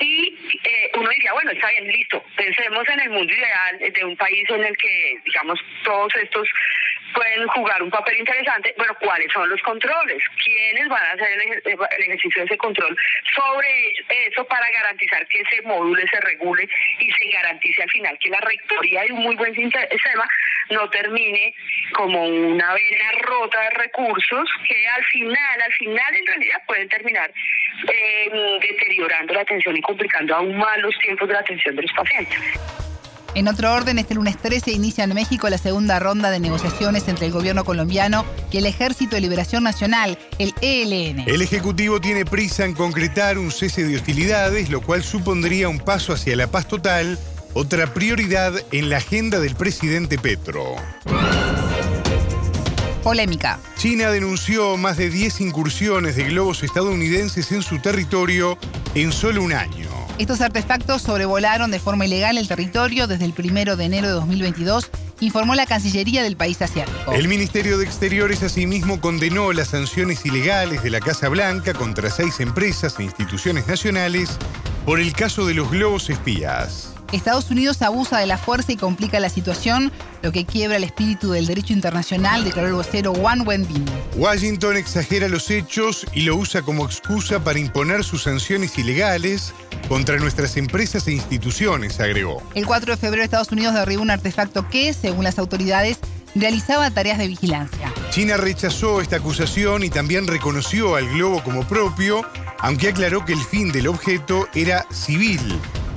Y 0.00 0.34
eh, 0.64 0.90
uno 0.98 1.08
diría, 1.10 1.32
bueno, 1.34 1.50
está 1.50 1.68
bien, 1.68 1.86
listo, 1.86 2.24
pensemos 2.34 2.88
en 2.88 3.00
el 3.00 3.10
mundo 3.10 3.32
ideal 3.32 3.78
de 3.78 4.04
un 4.04 4.16
país 4.16 4.48
en 4.48 4.64
el 4.64 4.76
que, 4.76 5.20
digamos, 5.24 5.60
todos 5.84 6.12
estos 6.16 6.48
pueden 7.14 7.46
jugar 7.48 7.82
un 7.82 7.90
papel 7.90 8.18
interesante. 8.18 8.74
Bueno, 8.76 8.94
¿cuáles 9.00 9.30
son 9.32 9.48
los 9.48 9.60
controles? 9.62 10.22
¿Quiénes 10.44 10.88
van 10.88 11.04
a 11.04 11.12
hacer 11.12 11.28
el, 11.32 12.02
ejercicio 12.02 12.42
de 12.42 12.46
ese 12.46 12.56
control 12.56 12.96
sobre 13.34 13.92
eso 14.26 14.44
para 14.46 14.68
garantizar 14.70 15.26
que 15.28 15.40
ese 15.40 15.62
módulo 15.62 16.02
se 16.10 16.20
regule 16.20 16.68
y 16.98 17.10
se 17.10 17.30
garantice 17.30 17.82
al 17.82 17.90
final 17.90 18.18
que 18.18 18.30
la 18.30 18.40
rectoría 18.40 19.02
de 19.02 19.12
un 19.12 19.22
muy 19.22 19.36
buen 19.36 19.54
sistema 19.54 20.28
no 20.70 20.88
termine 20.90 21.54
como 21.92 22.24
una 22.24 22.74
vena 22.74 23.12
rota 23.22 23.60
de 23.62 23.70
recursos 23.70 24.48
que 24.68 24.88
al 24.88 25.04
final, 25.04 25.62
al 25.62 25.72
final 25.72 26.14
en 26.14 26.26
realidad 26.26 26.62
pueden 26.66 26.88
terminar 26.88 27.30
eh, 27.88 28.58
deteriorando 28.60 29.34
la 29.34 29.40
atención 29.40 29.76
y 29.76 29.82
complicando 29.82 30.34
aún 30.36 30.56
más 30.56 30.78
los 30.78 30.96
tiempos 30.98 31.28
de 31.28 31.34
la 31.34 31.40
atención 31.40 31.76
de 31.76 31.82
los 31.82 31.92
pacientes. 31.92 32.79
En 33.34 33.46
otro 33.46 33.72
orden, 33.72 33.98
este 33.98 34.14
lunes 34.14 34.36
13 34.38 34.72
inicia 34.72 35.04
en 35.04 35.14
México 35.14 35.48
la 35.48 35.58
segunda 35.58 36.00
ronda 36.00 36.30
de 36.30 36.40
negociaciones 36.40 37.06
entre 37.06 37.26
el 37.26 37.32
gobierno 37.32 37.64
colombiano 37.64 38.24
y 38.50 38.58
el 38.58 38.66
Ejército 38.66 39.14
de 39.14 39.20
Liberación 39.20 39.62
Nacional, 39.62 40.18
el 40.38 40.52
ELN. 40.60 41.28
El 41.28 41.40
Ejecutivo 41.40 42.00
tiene 42.00 42.24
prisa 42.24 42.64
en 42.64 42.74
concretar 42.74 43.38
un 43.38 43.52
cese 43.52 43.84
de 43.84 43.96
hostilidades, 43.96 44.68
lo 44.68 44.80
cual 44.80 45.04
supondría 45.04 45.68
un 45.68 45.78
paso 45.78 46.12
hacia 46.12 46.34
la 46.34 46.48
paz 46.48 46.66
total, 46.66 47.18
otra 47.54 47.94
prioridad 47.94 48.52
en 48.72 48.90
la 48.90 48.96
agenda 48.96 49.38
del 49.38 49.54
presidente 49.54 50.18
Petro. 50.18 50.74
Polémica. 53.04 53.60
China 53.76 54.10
denunció 54.10 54.76
más 54.76 54.96
de 54.96 55.08
10 55.08 55.40
incursiones 55.40 56.16
de 56.16 56.24
globos 56.24 56.62
estadounidenses 56.64 57.50
en 57.52 57.62
su 57.62 57.78
territorio 57.78 58.58
en 58.94 59.12
solo 59.12 59.42
un 59.42 59.52
año. 59.52 59.99
Estos 60.20 60.42
artefactos 60.42 61.00
sobrevolaron 61.00 61.70
de 61.70 61.80
forma 61.80 62.04
ilegal 62.04 62.36
el 62.36 62.46
territorio 62.46 63.06
desde 63.06 63.24
el 63.24 63.32
1 63.32 63.74
de 63.74 63.84
enero 63.86 64.06
de 64.08 64.12
2022 64.12 64.90
informó 65.20 65.54
la 65.54 65.64
Cancillería 65.64 66.22
del 66.22 66.36
país 66.36 66.60
asiático. 66.60 67.14
El 67.14 67.26
Ministerio 67.26 67.78
de 67.78 67.86
Exteriores 67.86 68.42
asimismo 68.42 69.00
condenó 69.00 69.54
las 69.54 69.68
sanciones 69.68 70.26
ilegales 70.26 70.82
de 70.82 70.90
la 70.90 71.00
Casa 71.00 71.30
Blanca 71.30 71.72
contra 71.72 72.10
seis 72.10 72.38
empresas 72.40 72.98
e 72.98 73.04
instituciones 73.04 73.66
nacionales 73.66 74.36
por 74.84 75.00
el 75.00 75.14
caso 75.14 75.46
de 75.46 75.54
los 75.54 75.70
globos 75.70 76.10
espías. 76.10 76.89
Estados 77.12 77.50
Unidos 77.50 77.82
abusa 77.82 78.18
de 78.18 78.26
la 78.26 78.38
fuerza 78.38 78.72
y 78.72 78.76
complica 78.76 79.18
la 79.18 79.28
situación, 79.28 79.90
lo 80.22 80.30
que 80.30 80.44
quiebra 80.44 80.76
el 80.76 80.84
espíritu 80.84 81.32
del 81.32 81.46
derecho 81.46 81.72
internacional, 81.72 82.44
declaró 82.44 82.68
el 82.68 82.74
vocero 82.74 83.12
Juan 83.14 83.46
Wenbin. 83.46 83.84
Washington 84.16 84.76
exagera 84.76 85.28
los 85.28 85.50
hechos 85.50 86.06
y 86.14 86.22
lo 86.22 86.36
usa 86.36 86.62
como 86.62 86.84
excusa 86.84 87.42
para 87.42 87.58
imponer 87.58 88.04
sus 88.04 88.22
sanciones 88.22 88.78
ilegales 88.78 89.52
contra 89.88 90.18
nuestras 90.18 90.56
empresas 90.56 91.08
e 91.08 91.12
instituciones, 91.12 91.98
agregó. 91.98 92.42
El 92.54 92.64
4 92.66 92.92
de 92.92 92.96
febrero 92.96 93.24
Estados 93.24 93.50
Unidos 93.50 93.74
derribó 93.74 94.02
un 94.02 94.10
artefacto 94.10 94.68
que, 94.68 94.92
según 94.92 95.24
las 95.24 95.38
autoridades, 95.40 95.98
realizaba 96.36 96.90
tareas 96.92 97.18
de 97.18 97.26
vigilancia. 97.26 97.92
China 98.10 98.36
rechazó 98.36 99.00
esta 99.00 99.16
acusación 99.16 99.82
y 99.82 99.90
también 99.90 100.28
reconoció 100.28 100.94
al 100.94 101.08
globo 101.08 101.42
como 101.42 101.66
propio, 101.66 102.24
aunque 102.60 102.90
aclaró 102.90 103.24
que 103.24 103.32
el 103.32 103.40
fin 103.40 103.72
del 103.72 103.88
objeto 103.88 104.48
era 104.54 104.86
civil, 104.92 105.40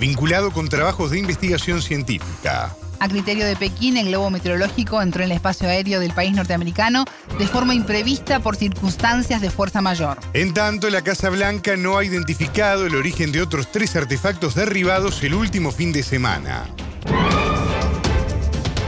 vinculado 0.03 0.51
con 0.51 0.67
trabajos 0.67 1.11
de 1.11 1.19
investigación 1.19 1.81
científica. 1.81 2.75
A 2.99 3.07
criterio 3.07 3.45
de 3.45 3.55
Pekín, 3.55 3.95
el 3.95 4.07
globo 4.09 4.29
meteorológico 4.29 5.01
entró 5.01 5.23
en 5.23 5.31
el 5.31 5.37
espacio 5.37 5.69
aéreo 5.69 6.01
del 6.01 6.13
país 6.13 6.33
norteamericano 6.33 7.05
de 7.39 7.47
forma 7.47 7.73
imprevista 7.73 8.41
por 8.41 8.57
circunstancias 8.57 9.39
de 9.39 9.49
fuerza 9.49 9.81
mayor. 9.81 10.17
En 10.33 10.53
tanto, 10.53 10.89
la 10.89 11.03
Casa 11.03 11.29
Blanca 11.29 11.77
no 11.77 11.97
ha 11.97 12.03
identificado 12.03 12.85
el 12.85 12.95
origen 12.95 13.31
de 13.31 13.41
otros 13.41 13.71
tres 13.71 13.95
artefactos 13.95 14.55
derribados 14.55 15.23
el 15.23 15.35
último 15.35 15.71
fin 15.71 15.93
de 15.93 16.03
semana 16.03 16.65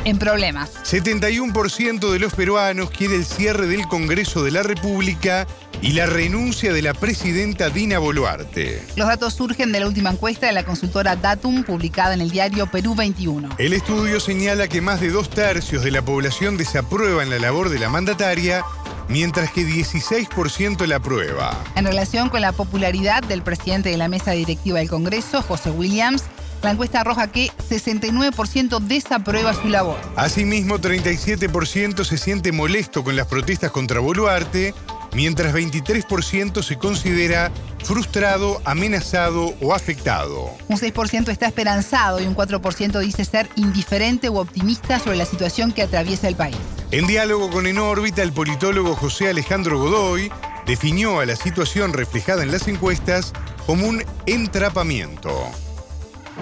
en 0.06 0.20
problemas. 0.20 0.72
71% 0.84 2.12
de 2.12 2.20
los 2.20 2.34
peruanos 2.34 2.92
quiere 2.92 3.16
el 3.16 3.26
cierre 3.26 3.68
del 3.68 3.88
Congreso 3.88 4.44
de 4.44 4.52
la 4.52 4.64
República 4.64 5.48
y 5.82 5.94
la 5.94 6.06
renuncia 6.06 6.74
de 6.74 6.82
la 6.82 6.94
presidenta 6.94 7.70
Dina 7.70 8.00
Boluarte. 8.00 8.84
Los 8.96 9.08
datos 9.08 9.34
surgen 9.34 9.72
de 9.72 9.80
la 9.80 9.88
última 9.88 10.12
encuesta 10.12 10.48
de 10.48 10.54
la 10.54 10.64
consultora 10.64 11.16
Datum 11.16 11.64
publicada 11.64 12.14
en 12.14 12.22
el 12.22 12.32
diario 12.32 12.68
Perú 12.68 12.96
21. 12.96 13.50
El 13.58 13.74
estudio 13.74 14.20
señala 14.20 14.68
que 14.68 14.82
más 14.82 15.02
de 15.02 15.10
dos 15.10 15.30
tercios 15.30 15.84
de 15.84 15.92
la 15.92 16.02
población 16.02 16.58
desaprueban 16.58 17.30
la 17.30 17.40
labor 17.40 17.70
de 17.70 17.80
la 17.80 17.90
mandataria 17.90 18.64
mientras 19.08 19.52
que 19.52 19.62
16% 19.62 20.86
la 20.88 20.98
aprueba. 20.98 21.56
En 21.76 21.86
relación 21.86 22.30
con 22.30 22.42
la 22.42 22.52
popularidad 22.52 23.24
del 23.24 23.42
presidente 23.42 23.90
de 23.90 23.98
la 23.98 24.08
mesa 24.08 24.32
directiva 24.32 24.80
del 24.80 24.90
Congreso, 24.90 25.42
José 25.42 25.70
Williams, 25.70 26.24
la 26.64 26.72
encuesta 26.72 27.02
arroja 27.02 27.28
que 27.28 27.52
69% 27.70 28.80
desaprueba 28.80 29.54
su 29.54 29.70
labor. 29.70 29.98
Asimismo, 30.16 30.80
37% 30.80 32.04
se 32.04 32.18
siente 32.18 32.52
molesto 32.52 33.04
con 33.04 33.16
las 33.16 33.28
protestas 33.28 33.72
contra 33.72 34.00
Boluarte, 34.00 34.74
mientras 35.16 35.54
23% 35.54 36.62
se 36.62 36.78
considera 36.78 37.52
frustrado, 37.84 38.62
amenazado 38.66 39.56
o 39.62 39.74
afectado. 39.74 40.52
Un 40.68 40.78
6% 40.78 41.30
está 41.30 41.48
esperanzado 41.48 42.20
y 42.20 42.26
un 42.28 42.36
4% 42.36 43.00
dice 43.00 43.26
ser 43.26 43.50
indiferente 43.56 44.30
u 44.30 44.38
optimista 44.38 45.00
sobre 45.00 45.18
la 45.18 45.26
situación 45.26 45.72
que 45.72 45.84
atraviesa 45.84 46.28
el 46.28 46.36
país. 46.36 46.58
En 46.92 47.08
diálogo 47.08 47.50
con 47.50 47.66
En 47.68 47.78
órbita, 47.78 48.22
el 48.22 48.34
politólogo 48.34 48.96
José 48.96 49.30
Alejandro 49.30 49.80
Godoy 49.80 50.32
definió 50.66 51.20
a 51.20 51.26
la 51.26 51.36
situación 51.36 51.94
reflejada 51.94 52.44
en 52.44 52.52
las 52.52 52.68
encuestas 52.68 53.34
como 53.66 53.88
un 53.88 54.04
entrapamiento. 54.26 55.32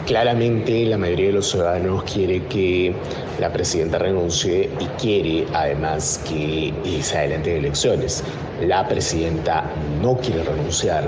Claramente 0.05 0.85
la 0.85 0.97
mayoría 0.97 1.27
de 1.27 1.33
los 1.33 1.49
ciudadanos 1.49 2.03
quiere 2.03 2.43
que 2.47 2.93
la 3.39 3.53
presidenta 3.53 3.99
renuncie 3.99 4.69
y 4.77 4.85
quiere 5.01 5.45
además 5.53 6.21
que 6.27 6.73
se 7.01 7.17
adelante 7.17 7.55
elecciones. 7.55 8.21
La 8.61 8.85
presidenta 8.85 9.63
no 10.01 10.17
quiere 10.17 10.43
renunciar. 10.43 11.07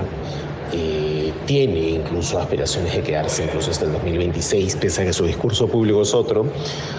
Eh, 0.72 1.30
tiene 1.44 1.78
incluso 1.90 2.38
aspiraciones 2.38 2.94
de 2.94 3.02
quedarse 3.02 3.44
incluso 3.44 3.70
hasta 3.70 3.84
el 3.84 3.92
2026, 3.92 4.76
pese 4.76 5.02
a 5.02 5.04
que 5.04 5.12
su 5.12 5.24
discurso 5.24 5.68
público 5.68 6.02
es 6.02 6.12
otro, 6.12 6.46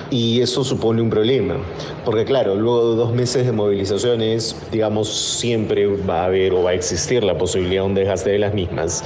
y 0.09 0.39
eso 0.39 0.63
supone 0.63 1.01
un 1.01 1.09
problema, 1.09 1.57
porque 2.05 2.23
claro, 2.23 2.55
luego 2.55 2.91
de 2.91 2.95
dos 2.95 3.13
meses 3.13 3.45
de 3.45 3.51
movilizaciones, 3.51 4.55
digamos, 4.71 5.09
siempre 5.09 5.85
va 5.85 6.21
a 6.21 6.25
haber 6.25 6.53
o 6.53 6.63
va 6.63 6.69
a 6.69 6.73
existir 6.75 7.23
la 7.25 7.37
posibilidad 7.37 7.81
de 7.81 7.87
un 7.87 7.95
desgaste 7.95 8.29
de 8.29 8.39
las 8.39 8.53
mismas, 8.53 9.03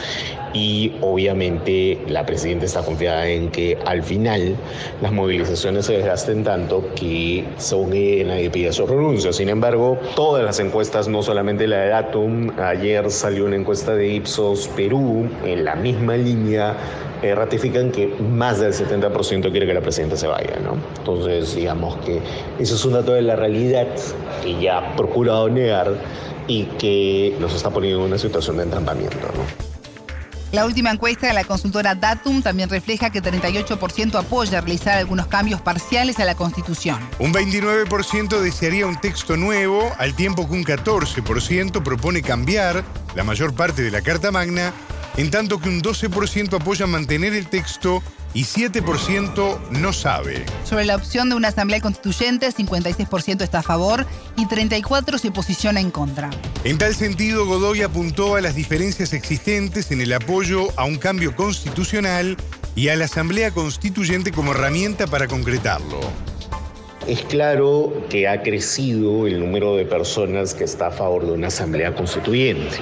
y 0.54 0.94
obviamente 1.02 2.00
la 2.08 2.26
presidenta 2.26 2.66
está 2.66 2.84
confiada 2.84 3.28
en 3.28 3.50
que 3.50 3.78
al 3.86 4.04
final 4.04 4.56
las 5.02 5.12
movilizaciones 5.12 5.86
se 5.86 5.94
desgasten 5.94 6.44
tanto 6.44 6.84
que 6.96 7.46
según 7.58 7.94
ella 7.94 8.26
nadie 8.26 8.50
pida 8.50 8.72
su 8.72 8.86
renuncia. 8.86 9.34
Sin 9.34 9.50
embargo, 9.50 9.98
todas 10.16 10.44
las 10.44 10.60
encuestas, 10.60 11.08
no 11.08 11.24
solamente 11.24 11.68
la 11.68 11.78
de 11.78 11.90
Datum, 11.90 12.52
ayer 12.60 13.10
salió 13.12 13.46
una 13.46 13.56
encuesta 13.56 13.96
de 13.96 14.08
Ipsos 14.08 14.68
Perú 14.76 15.28
en 15.46 15.64
la 15.64 15.76
misma 15.76 16.18
línea 16.18 16.76
eh, 17.22 17.36
ratifican 17.36 17.92
que 17.92 18.08
más 18.08 18.60
del 18.60 18.74
70% 18.74 19.52
quiere 19.52 19.68
que 19.68 19.74
la 19.76 19.82
presidenta 19.82 20.18
se 20.18 20.26
vaya, 20.26 20.58
¿no? 20.64 20.76
Entonces, 20.98 21.56
digamos 21.56 21.98
que 21.98 22.20
eso 22.58 22.74
es 22.74 22.84
un 22.84 22.94
dato 22.94 23.14
de 23.14 23.22
la 23.22 23.36
realidad 23.36 23.88
que 24.42 24.60
ya 24.60 24.80
ha 24.80 24.96
procurado 24.96 25.48
negar 25.48 25.94
y 26.48 26.64
que 26.64 27.36
nos 27.40 27.54
está 27.54 27.70
poniendo 27.70 28.00
en 28.00 28.06
una 28.08 28.18
situación 28.18 28.58
de 28.58 28.64
entrampamiento, 28.64 29.28
¿no? 29.36 29.71
La 30.52 30.66
última 30.66 30.92
encuesta 30.92 31.28
de 31.28 31.34
la 31.34 31.46
consultora 31.46 31.96
Datum 31.96 32.42
también 32.42 32.68
refleja 32.68 33.10
que 33.10 33.24
38% 33.24 34.16
apoya 34.16 34.60
realizar 34.60 34.98
algunos 34.98 35.28
cambios 35.28 35.62
parciales 35.62 36.20
a 36.20 36.26
la 36.26 36.36
Constitución. 36.36 37.00
Un 37.20 37.34
29% 37.34 38.38
desearía 38.42 38.86
un 38.86 39.00
texto 39.00 39.38
nuevo, 39.38 39.94
al 39.98 40.14
tiempo 40.14 40.50
que 40.50 40.54
un 40.54 40.66
14% 40.66 41.82
propone 41.84 42.22
cambiar 42.22 42.84
la 43.16 43.24
mayor 43.24 43.54
parte 43.54 43.82
de 43.82 43.92
la 43.92 44.02
Carta 44.02 44.30
Magna, 44.32 44.74
en 45.18 45.32
tanto 45.32 45.60
que 45.60 45.70
un 45.70 45.82
12% 45.82 46.54
apoya 46.60 46.88
mantener 46.88 47.34
el 47.34 47.48
texto 47.48 48.02
y 48.34 48.46
7% 48.46 49.70
no 49.72 49.94
sabe. 49.94 50.46
Sobre 50.64 50.86
la 50.86 50.96
opción 50.96 51.30
de 51.30 51.36
una 51.36 51.50
asamblea 51.50 51.82
constituyente, 51.82 52.50
56% 52.50 53.42
está 53.42 53.60
a 53.60 53.64
favor 53.64 54.06
y 54.38 54.46
34% 54.46 55.18
se 55.18 55.32
posiciona 55.32 55.80
en 55.82 55.92
contra. 55.92 56.30
En 56.64 56.78
tal 56.78 56.96
sentido, 56.96 57.46
Godoy 57.46 57.82
apuntó 57.82 58.36
a 58.36 58.42
las 58.42 58.56
diferencias 58.56 59.14
existentes 59.14 59.92
en 59.92 60.02
el 60.02 60.14
apoyo 60.14 60.68
a 60.78 60.86
un 60.86 60.98
cambio 60.98 61.36
constitucional 61.36 62.38
y 62.76 62.88
a 62.88 62.96
la 62.96 63.06
asamblea 63.06 63.52
constituyente 63.52 64.32
como 64.32 64.52
herramienta 64.52 65.08
para 65.08 65.28
concretarlo. 65.28 66.00
Es 67.08 67.24
claro 67.24 67.92
que 68.10 68.28
ha 68.28 68.44
crecido 68.44 69.26
el 69.26 69.40
número 69.40 69.76
de 69.76 69.86
personas 69.86 70.54
que 70.54 70.64
está 70.64 70.88
a 70.88 70.92
favor 70.92 71.26
de 71.26 71.32
una 71.32 71.48
asamblea 71.48 71.96
constituyente. 71.96 72.78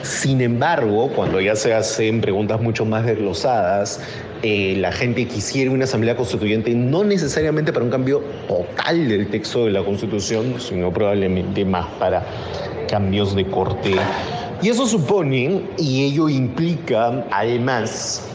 Sin 0.00 0.40
embargo, 0.40 1.10
cuando 1.14 1.38
ya 1.38 1.54
se 1.54 1.74
hacen 1.74 2.22
preguntas 2.22 2.62
mucho 2.62 2.86
más 2.86 3.04
desglosadas, 3.04 4.00
eh, 4.42 4.74
la 4.78 4.90
gente 4.90 5.26
quisiera 5.26 5.70
una 5.70 5.84
asamblea 5.84 6.16
constituyente 6.16 6.72
no 6.74 7.04
necesariamente 7.04 7.70
para 7.70 7.84
un 7.84 7.90
cambio 7.90 8.22
total 8.48 9.06
del 9.06 9.28
texto 9.28 9.66
de 9.66 9.72
la 9.72 9.84
constitución, 9.84 10.54
sino 10.58 10.90
probablemente 10.90 11.62
más 11.66 11.86
para 11.98 12.24
cambios 12.88 13.36
de 13.36 13.44
corte. 13.44 13.96
Y 14.62 14.70
eso 14.70 14.86
supone, 14.86 15.62
y 15.76 16.04
ello 16.04 16.30
implica 16.30 17.26
además, 17.30 18.26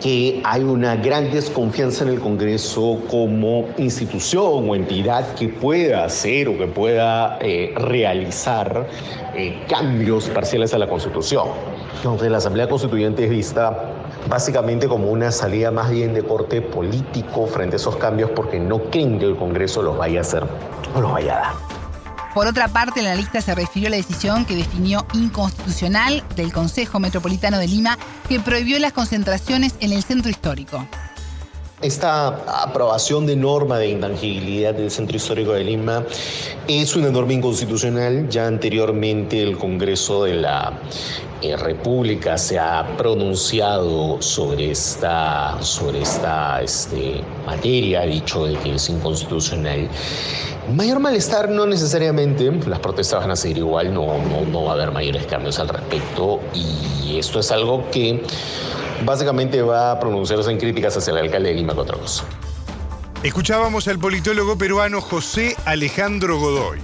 que 0.00 0.40
hay 0.44 0.62
una 0.62 0.96
gran 0.96 1.30
desconfianza 1.30 2.04
en 2.04 2.10
el 2.10 2.20
Congreso 2.20 3.00
como 3.10 3.66
institución 3.78 4.68
o 4.68 4.74
entidad 4.74 5.34
que 5.34 5.48
pueda 5.48 6.04
hacer 6.04 6.48
o 6.48 6.56
que 6.56 6.66
pueda 6.66 7.38
eh, 7.40 7.72
realizar 7.76 8.86
eh, 9.34 9.62
cambios 9.68 10.28
parciales 10.28 10.74
a 10.74 10.78
la 10.78 10.88
Constitución. 10.88 11.48
Entonces 11.96 12.30
la 12.30 12.38
Asamblea 12.38 12.68
Constituyente 12.68 13.24
es 13.24 13.30
vista 13.30 13.92
básicamente 14.28 14.88
como 14.88 15.10
una 15.10 15.32
salida 15.32 15.70
más 15.70 15.90
bien 15.90 16.14
de 16.14 16.22
corte 16.22 16.62
político 16.62 17.46
frente 17.46 17.76
a 17.76 17.78
esos 17.78 17.96
cambios 17.96 18.30
porque 18.30 18.60
no 18.60 18.78
creen 18.84 19.18
que 19.18 19.24
el 19.24 19.36
Congreso 19.36 19.82
los 19.82 19.96
vaya 19.96 20.20
a 20.20 20.22
hacer 20.22 20.44
o 20.94 21.00
los 21.00 21.12
vaya 21.12 21.36
a 21.36 21.40
dar. 21.40 21.77
Por 22.38 22.46
otra 22.46 22.68
parte, 22.68 23.02
la 23.02 23.16
lista 23.16 23.40
se 23.40 23.52
refirió 23.52 23.88
a 23.88 23.90
la 23.90 23.96
decisión 23.96 24.44
que 24.44 24.54
definió 24.54 25.04
inconstitucional 25.12 26.22
del 26.36 26.52
Consejo 26.52 27.00
Metropolitano 27.00 27.58
de 27.58 27.66
Lima 27.66 27.98
que 28.28 28.38
prohibió 28.38 28.78
las 28.78 28.92
concentraciones 28.92 29.74
en 29.80 29.92
el 29.92 30.04
centro 30.04 30.30
histórico. 30.30 30.86
Esta 31.80 32.26
aprobación 32.64 33.24
de 33.24 33.36
norma 33.36 33.78
de 33.78 33.90
intangibilidad 33.90 34.74
del 34.74 34.90
Centro 34.90 35.16
Histórico 35.16 35.52
de 35.52 35.62
Lima 35.62 36.04
es 36.66 36.96
una 36.96 37.08
norma 37.10 37.34
inconstitucional. 37.34 38.28
Ya 38.28 38.48
anteriormente 38.48 39.40
el 39.40 39.56
Congreso 39.56 40.24
de 40.24 40.34
la 40.34 40.72
eh, 41.40 41.56
República 41.56 42.36
se 42.36 42.58
ha 42.58 42.84
pronunciado 42.96 44.20
sobre 44.20 44.72
esta, 44.72 45.56
sobre 45.62 46.02
esta 46.02 46.60
este, 46.62 47.22
materia, 47.46 48.00
ha 48.00 48.06
dicho 48.06 48.44
de 48.44 48.56
que 48.56 48.74
es 48.74 48.88
inconstitucional. 48.88 49.88
Mayor 50.74 50.98
malestar 50.98 51.48
no 51.48 51.64
necesariamente, 51.64 52.50
las 52.66 52.80
protestas 52.80 53.20
van 53.20 53.30
a 53.30 53.36
seguir 53.36 53.58
igual, 53.58 53.94
no, 53.94 54.18
no, 54.18 54.44
no 54.50 54.64
va 54.64 54.72
a 54.72 54.74
haber 54.74 54.90
mayores 54.90 55.26
cambios 55.26 55.60
al 55.60 55.68
respecto 55.68 56.40
y 56.52 57.18
esto 57.18 57.38
es 57.38 57.52
algo 57.52 57.88
que 57.92 58.20
básicamente 59.04 59.62
va 59.62 59.92
a 59.92 60.00
pronunciarse 60.00 60.50
en 60.50 60.58
críticas 60.58 60.96
hacia 60.96 61.12
el 61.12 61.18
alcalde 61.18 61.50
de 61.50 61.54
Lima 61.54 61.74
contra 61.74 61.96
cosa. 61.96 62.24
Escuchábamos 63.22 63.88
al 63.88 63.98
politólogo 63.98 64.56
peruano 64.56 65.00
José 65.00 65.56
Alejandro 65.64 66.38
Godoy. 66.38 66.78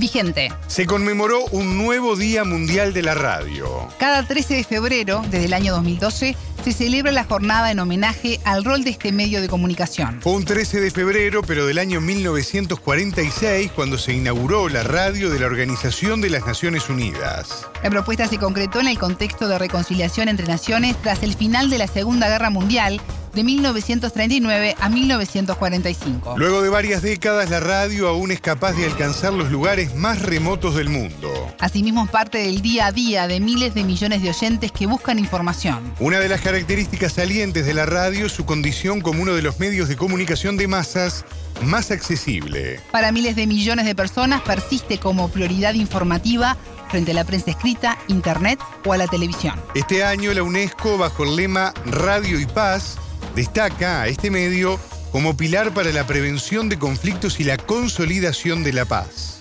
Vigente. 0.00 0.52
Se 0.66 0.86
conmemoró 0.86 1.44
un 1.52 1.78
nuevo 1.78 2.16
Día 2.16 2.42
Mundial 2.42 2.92
de 2.92 3.02
la 3.02 3.14
Radio. 3.14 3.88
Cada 3.98 4.26
13 4.26 4.54
de 4.54 4.64
febrero, 4.64 5.22
desde 5.30 5.44
el 5.44 5.52
año 5.52 5.72
2012, 5.74 6.34
se 6.64 6.72
celebra 6.72 7.12
la 7.12 7.24
jornada 7.24 7.70
en 7.70 7.78
homenaje 7.78 8.40
al 8.44 8.64
rol 8.64 8.84
de 8.84 8.90
este 8.90 9.12
medio 9.12 9.40
de 9.40 9.48
comunicación. 9.48 10.20
Fue 10.20 10.32
un 10.32 10.44
13 10.44 10.80
de 10.80 10.90
febrero, 10.90 11.42
pero 11.42 11.66
del 11.66 11.78
año 11.78 12.00
1946, 12.00 13.70
cuando 13.72 13.98
se 13.98 14.12
inauguró 14.12 14.68
la 14.68 14.82
radio 14.82 15.30
de 15.30 15.40
la 15.40 15.46
Organización 15.46 16.20
de 16.20 16.30
las 16.30 16.46
Naciones 16.46 16.88
Unidas. 16.88 17.66
La 17.82 17.90
propuesta 17.90 18.26
se 18.26 18.38
concretó 18.38 18.80
en 18.80 18.88
el 18.88 18.98
contexto 18.98 19.48
de 19.48 19.58
reconciliación 19.58 20.28
entre 20.28 20.46
naciones 20.46 20.96
tras 21.02 21.22
el 21.22 21.34
final 21.34 21.70
de 21.70 21.78
la 21.78 21.86
Segunda 21.86 22.28
Guerra 22.28 22.50
Mundial 22.50 23.00
de 23.34 23.44
1939 23.44 24.76
a 24.78 24.88
1945. 24.88 26.34
Luego 26.36 26.62
de 26.62 26.68
varias 26.68 27.02
décadas, 27.02 27.50
la 27.50 27.60
radio 27.60 28.08
aún 28.08 28.30
es 28.30 28.40
capaz 28.40 28.72
de 28.72 28.86
alcanzar 28.86 29.32
los 29.32 29.50
lugares 29.50 29.94
más 29.94 30.22
remotos 30.22 30.74
del 30.74 30.88
mundo. 30.88 31.30
Asimismo, 31.58 32.04
es 32.04 32.10
parte 32.10 32.38
del 32.38 32.62
día 32.62 32.86
a 32.86 32.92
día 32.92 33.26
de 33.26 33.40
miles 33.40 33.74
de 33.74 33.84
millones 33.84 34.22
de 34.22 34.30
oyentes 34.30 34.72
que 34.72 34.86
buscan 34.86 35.18
información. 35.18 35.92
Una 36.00 36.18
de 36.18 36.28
las 36.28 36.40
características 36.40 37.12
salientes 37.14 37.66
de 37.66 37.74
la 37.74 37.86
radio 37.86 38.26
es 38.26 38.32
su 38.32 38.44
condición 38.44 39.00
como 39.00 39.22
uno 39.22 39.34
de 39.34 39.42
los 39.42 39.58
medios 39.60 39.88
de 39.88 39.96
comunicación 39.96 40.56
de 40.56 40.68
masas 40.68 41.24
más 41.62 41.90
accesible. 41.90 42.80
Para 42.90 43.12
miles 43.12 43.36
de 43.36 43.46
millones 43.46 43.86
de 43.86 43.94
personas 43.94 44.40
persiste 44.42 44.98
como 44.98 45.28
prioridad 45.28 45.74
informativa 45.74 46.56
frente 46.88 47.12
a 47.12 47.14
la 47.14 47.24
prensa 47.24 47.50
escrita, 47.50 47.98
internet 48.08 48.58
o 48.84 48.92
a 48.92 48.96
la 48.96 49.06
televisión. 49.06 49.54
Este 49.74 50.02
año 50.02 50.32
la 50.34 50.42
UNESCO, 50.42 50.98
bajo 50.98 51.24
el 51.24 51.36
lema 51.36 51.72
Radio 51.86 52.40
y 52.40 52.46
Paz, 52.46 52.98
destaca 53.34 54.02
a 54.02 54.08
este 54.08 54.30
medio 54.30 54.78
como 55.12 55.36
pilar 55.36 55.72
para 55.72 55.90
la 55.90 56.06
prevención 56.06 56.68
de 56.68 56.78
conflictos 56.78 57.40
y 57.40 57.44
la 57.44 57.56
consolidación 57.56 58.62
de 58.62 58.72
la 58.72 58.84
paz. 58.84 59.40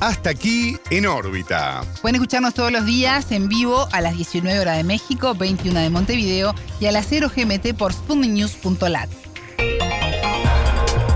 Hasta 0.00 0.30
aquí 0.30 0.76
en 0.90 1.06
órbita. 1.06 1.82
Pueden 2.02 2.16
escucharnos 2.16 2.54
todos 2.54 2.70
los 2.70 2.84
días 2.84 3.32
en 3.32 3.48
vivo 3.48 3.88
a 3.92 4.00
las 4.00 4.16
19 4.16 4.60
horas 4.60 4.76
de 4.76 4.84
México, 4.84 5.34
21 5.34 5.80
de 5.80 5.90
Montevideo 5.90 6.54
y 6.80 6.86
a 6.86 6.92
las 6.92 7.06
0 7.08 7.30
GMT 7.34 7.74
por 7.76 7.92
sputniknews.lat. 7.92 9.08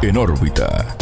En 0.03 0.17
órbita. 0.17 0.97